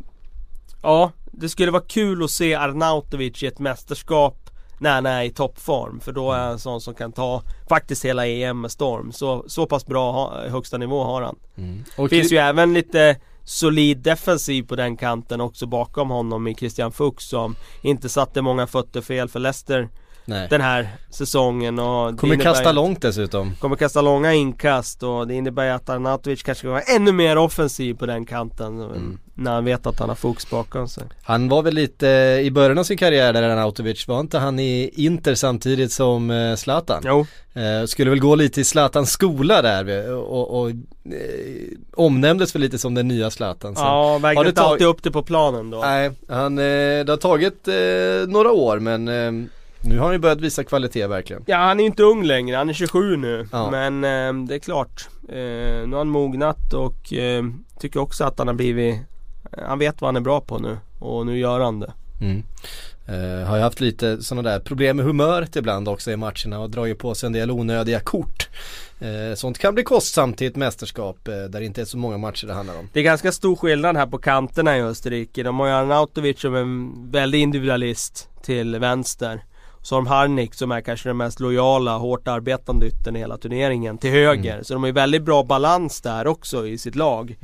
[0.83, 5.30] ja, det skulle vara kul att se Arnautovic i ett mästerskap när han är i
[5.30, 6.01] toppform.
[6.01, 9.12] För då är han en sån som kan ta faktiskt hela EM med storm.
[9.12, 11.37] Så, så pass bra ha, högsta nivå har han.
[11.57, 11.85] mm.
[11.97, 16.55] Det och finns ju även lite solid defensiv på den kanten också bakom honom i
[16.55, 19.89] Christian Fuchs som inte satte många fötter fel för Leicester
[20.25, 20.47] nej.
[20.51, 23.55] den här säsongen och Kommer innebär- kasta långt dessutom.
[23.61, 27.95] Kommer kasta långa inkast och det innebär att Arnautovic kanske ska vara ännu mer offensiv
[27.95, 29.18] på den kanten Mm.
[29.35, 32.07] När han vet att han har Fuchs bakom sig Han var väl lite
[32.43, 36.55] i början av sin karriär där Arnautovic, var inte han i Inter samtidigt som eh,
[36.57, 37.03] Zlatan?
[37.07, 40.77] Jo, Eh, skulle väl gå lite i Zlatans skola där och, och, och eh,
[41.95, 43.75] omnämndes väl lite som den nya Zlatan.
[43.77, 46.64] Sen- ja har vägde inte tag- alltid upp det på planen då Nej, han, eh,
[47.05, 49.49] det har tagit eh, några år men eh,
[49.85, 51.45] nu har han ju börjat visa kvalitet verkligen.
[51.47, 53.49] Ja han är inte ung längre, han är 27 nu.
[53.53, 53.70] Ja.
[53.70, 55.09] Men eh, det är klart.
[55.28, 57.45] Eh, nu har han mognat och eh,
[57.78, 58.97] tycker också att han har blivit
[59.66, 61.93] Han vet vad han är bra på nu och nu gör han det.
[62.20, 62.43] Mm.
[63.07, 66.70] Eh, har ju haft lite sådana där problem med humöret ibland också i matcherna och
[66.70, 68.49] drar ju på sig en del onödiga kort.
[69.01, 72.18] Eh, sånt kan bli kostsamt i ett mästerskap eh, där det inte är så många
[72.18, 72.89] matcher det handlar om.
[72.93, 75.43] Det är ganska stor skillnad här på kanterna i Österrike.
[75.43, 79.43] De har ju Arnautovic som en väldig individualist till vänster.
[79.83, 83.39] Så har de Harnik som är kanske den mest lojala, hårt arbetande yttern i hela
[83.39, 84.53] turneringen till höger.
[84.53, 84.64] Mm.
[84.64, 87.39] Så de har ju väldigt bra balans där också i sitt lag.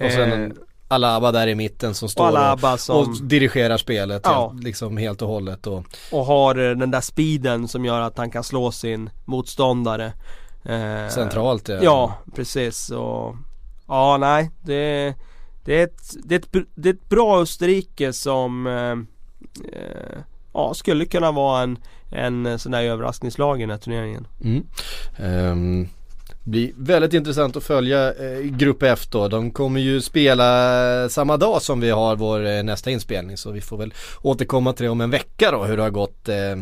[0.00, 0.50] Och sen Eh,
[0.88, 2.96] Alaba där i mitten som står och, Alaba som...
[2.96, 4.50] och dirigerar spelet Ja.
[4.50, 5.66] helt, liksom helt och hållet.
[5.66, 10.12] Och, och har eh, den där speeden som gör att han kan slå sin motståndare.
[10.64, 11.78] Eh, centralt ja.
[11.82, 12.90] Ja, precis.
[12.90, 13.36] Och,
[13.88, 14.50] ja, nej.
[14.62, 15.14] Det,
[15.64, 18.92] det, är ett, det, är ett, det är ett bra Österrike som eh,
[19.72, 20.18] eh,
[20.54, 21.78] ja, skulle kunna vara en,
[22.10, 24.26] en sån där överraskningslag i den här turneringen.
[24.44, 24.66] Mm.
[25.18, 25.88] Ehm,
[26.44, 29.28] blir väldigt intressant att följa eh, Grupp F då.
[29.28, 33.60] De kommer ju spela samma dag som vi har vår eh, nästa inspelning så vi
[33.60, 36.56] får väl återkomma till det om en vecka då hur det har gått eh,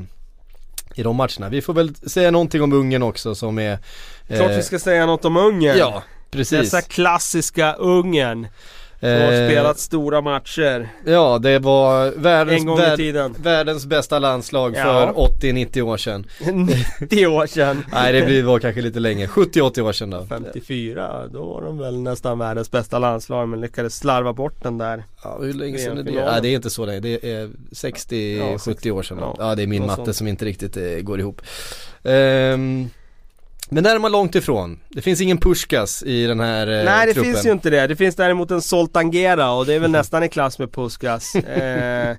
[0.94, 1.48] i de matcherna.
[1.48, 3.78] Vi får väl säga någonting om Ungern också som är
[4.28, 5.78] Klart vi ska säga något om Ungern.
[5.78, 6.60] Ja, precis.
[6.60, 8.46] Dessa klassiska Ungern.
[9.02, 10.88] Har Eh, spelat stora matcher.
[11.04, 13.34] Ja, det var världens, En gång i vär- tiden.
[13.42, 14.82] världens bästa landslag Ja.
[14.84, 16.26] för 80-90 år sedan.
[17.00, 17.84] 90 år sedan.
[17.92, 19.26] Nej, det blir, var kanske lite längre.
[19.26, 20.26] 70-80 år sedan då.
[20.28, 25.04] 54, då var de väl nästan världens bästa landslag men lyckades slarva bort den där.
[25.24, 26.24] Ja, hur länge sedan är det?
[26.24, 27.00] Nej, det är inte så länge.
[27.00, 28.90] Det är 60-70 Ja, 60.
[28.90, 29.18] år sedan.
[29.20, 29.36] Ja.
[29.38, 31.42] Ja, det är min matte som inte riktigt eh, går ihop.
[32.04, 32.90] Ehm,
[33.70, 34.80] men där är man långt ifrån.
[34.88, 37.32] Det finns ingen Puskas i den här eh, Nej det truppen.
[37.32, 37.86] finns ju inte det.
[37.86, 41.34] Det finns däremot en Soltangera och det är väl nästan i klass med Puskas.
[41.34, 42.16] Eh,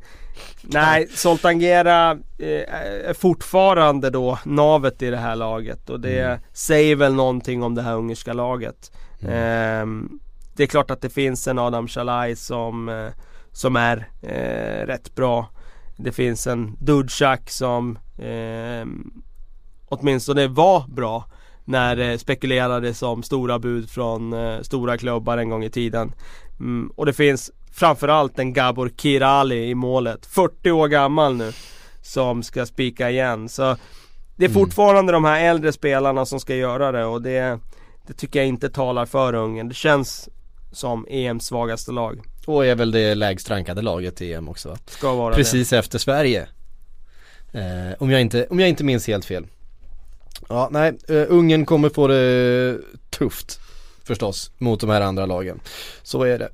[0.62, 2.74] nej, Soltangera eh,
[3.10, 6.40] är fortfarande då navet i det här laget och det Mm.
[6.54, 8.92] säger väl någonting om det här ungerska laget.
[9.22, 9.34] Mm.
[9.34, 10.10] Eh,
[10.56, 13.08] det är klart att det finns en Adam Shalai som, eh,
[13.52, 15.50] som är eh, rätt bra.
[15.98, 18.86] Det finns en Dudjak som eh,
[19.90, 21.26] åtminstone var bra
[21.72, 26.14] när det spekulerades om stora bud från eh, stora klubbar en gång i tiden.
[26.60, 31.52] Mm, och det finns framförallt en Gabor Kirali i målet, 40 år gammal nu,
[32.02, 33.50] som ska spika igen.
[33.50, 33.78] Så
[34.36, 34.54] det är Mm.
[34.62, 37.60] fortfarande de här äldre spelarna som ska göra det och det,
[38.08, 39.70] det tycker jag inte talar för Ungern.
[39.70, 40.30] Det känns
[40.72, 42.20] som EMs svagaste lag.
[42.46, 44.78] Och är väl det lägst rankade laget i EM också va?
[44.88, 46.48] Ska vara Precis efter Sverige.
[47.54, 49.48] Eh, om, jag inte, om jag inte minns helt fel.
[50.50, 52.78] Ja, nej, uh, Ungern kommer få det
[53.10, 53.60] tufft
[54.04, 55.60] förstås mot de här andra lagen.
[56.04, 56.50] Så är det.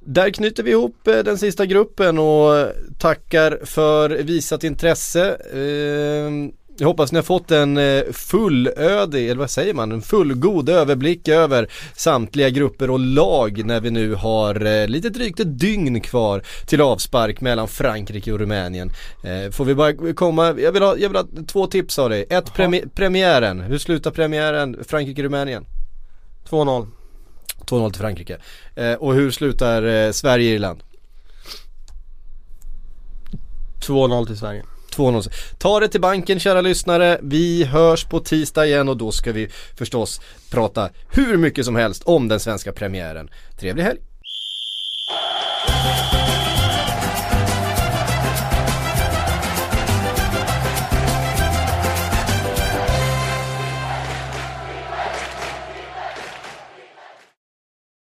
[0.00, 5.34] Där knyter vi ihop eh, den sista gruppen och tackar för visat intresse.
[5.34, 10.68] Ehm, jag hoppas ni har fått en eh, fullödig, eller vad säger man, en fullgod
[10.68, 16.00] överblick över samtliga grupper och lag när vi nu har eh, lite drygt ett dygn
[16.00, 18.92] kvar till avspark mellan Frankrike och Rumänien.
[19.24, 22.26] Eh, får vi bara komma, jag vill ha, jag vill ha två tips av dig.
[22.30, 25.66] Ett, premi- premiären, hur slutar premiären Frankrike-Rumänien?
[26.44, 26.50] det.
[26.50, 26.86] 2-0.
[27.66, 28.38] 2-0 till Frankrike.
[28.98, 30.82] Och hur slutar Sverige-Irland?
[33.80, 34.62] 2-0 till Sverige.
[35.00, 35.32] 2-0.
[35.58, 37.18] Ta det till banken kära lyssnare.
[37.22, 39.48] Vi hörs på tisdag igen och då ska vi
[39.78, 40.20] förstås
[40.50, 43.30] prata hur mycket som helst om den svenska premiären.
[43.60, 44.00] Trevlig helg!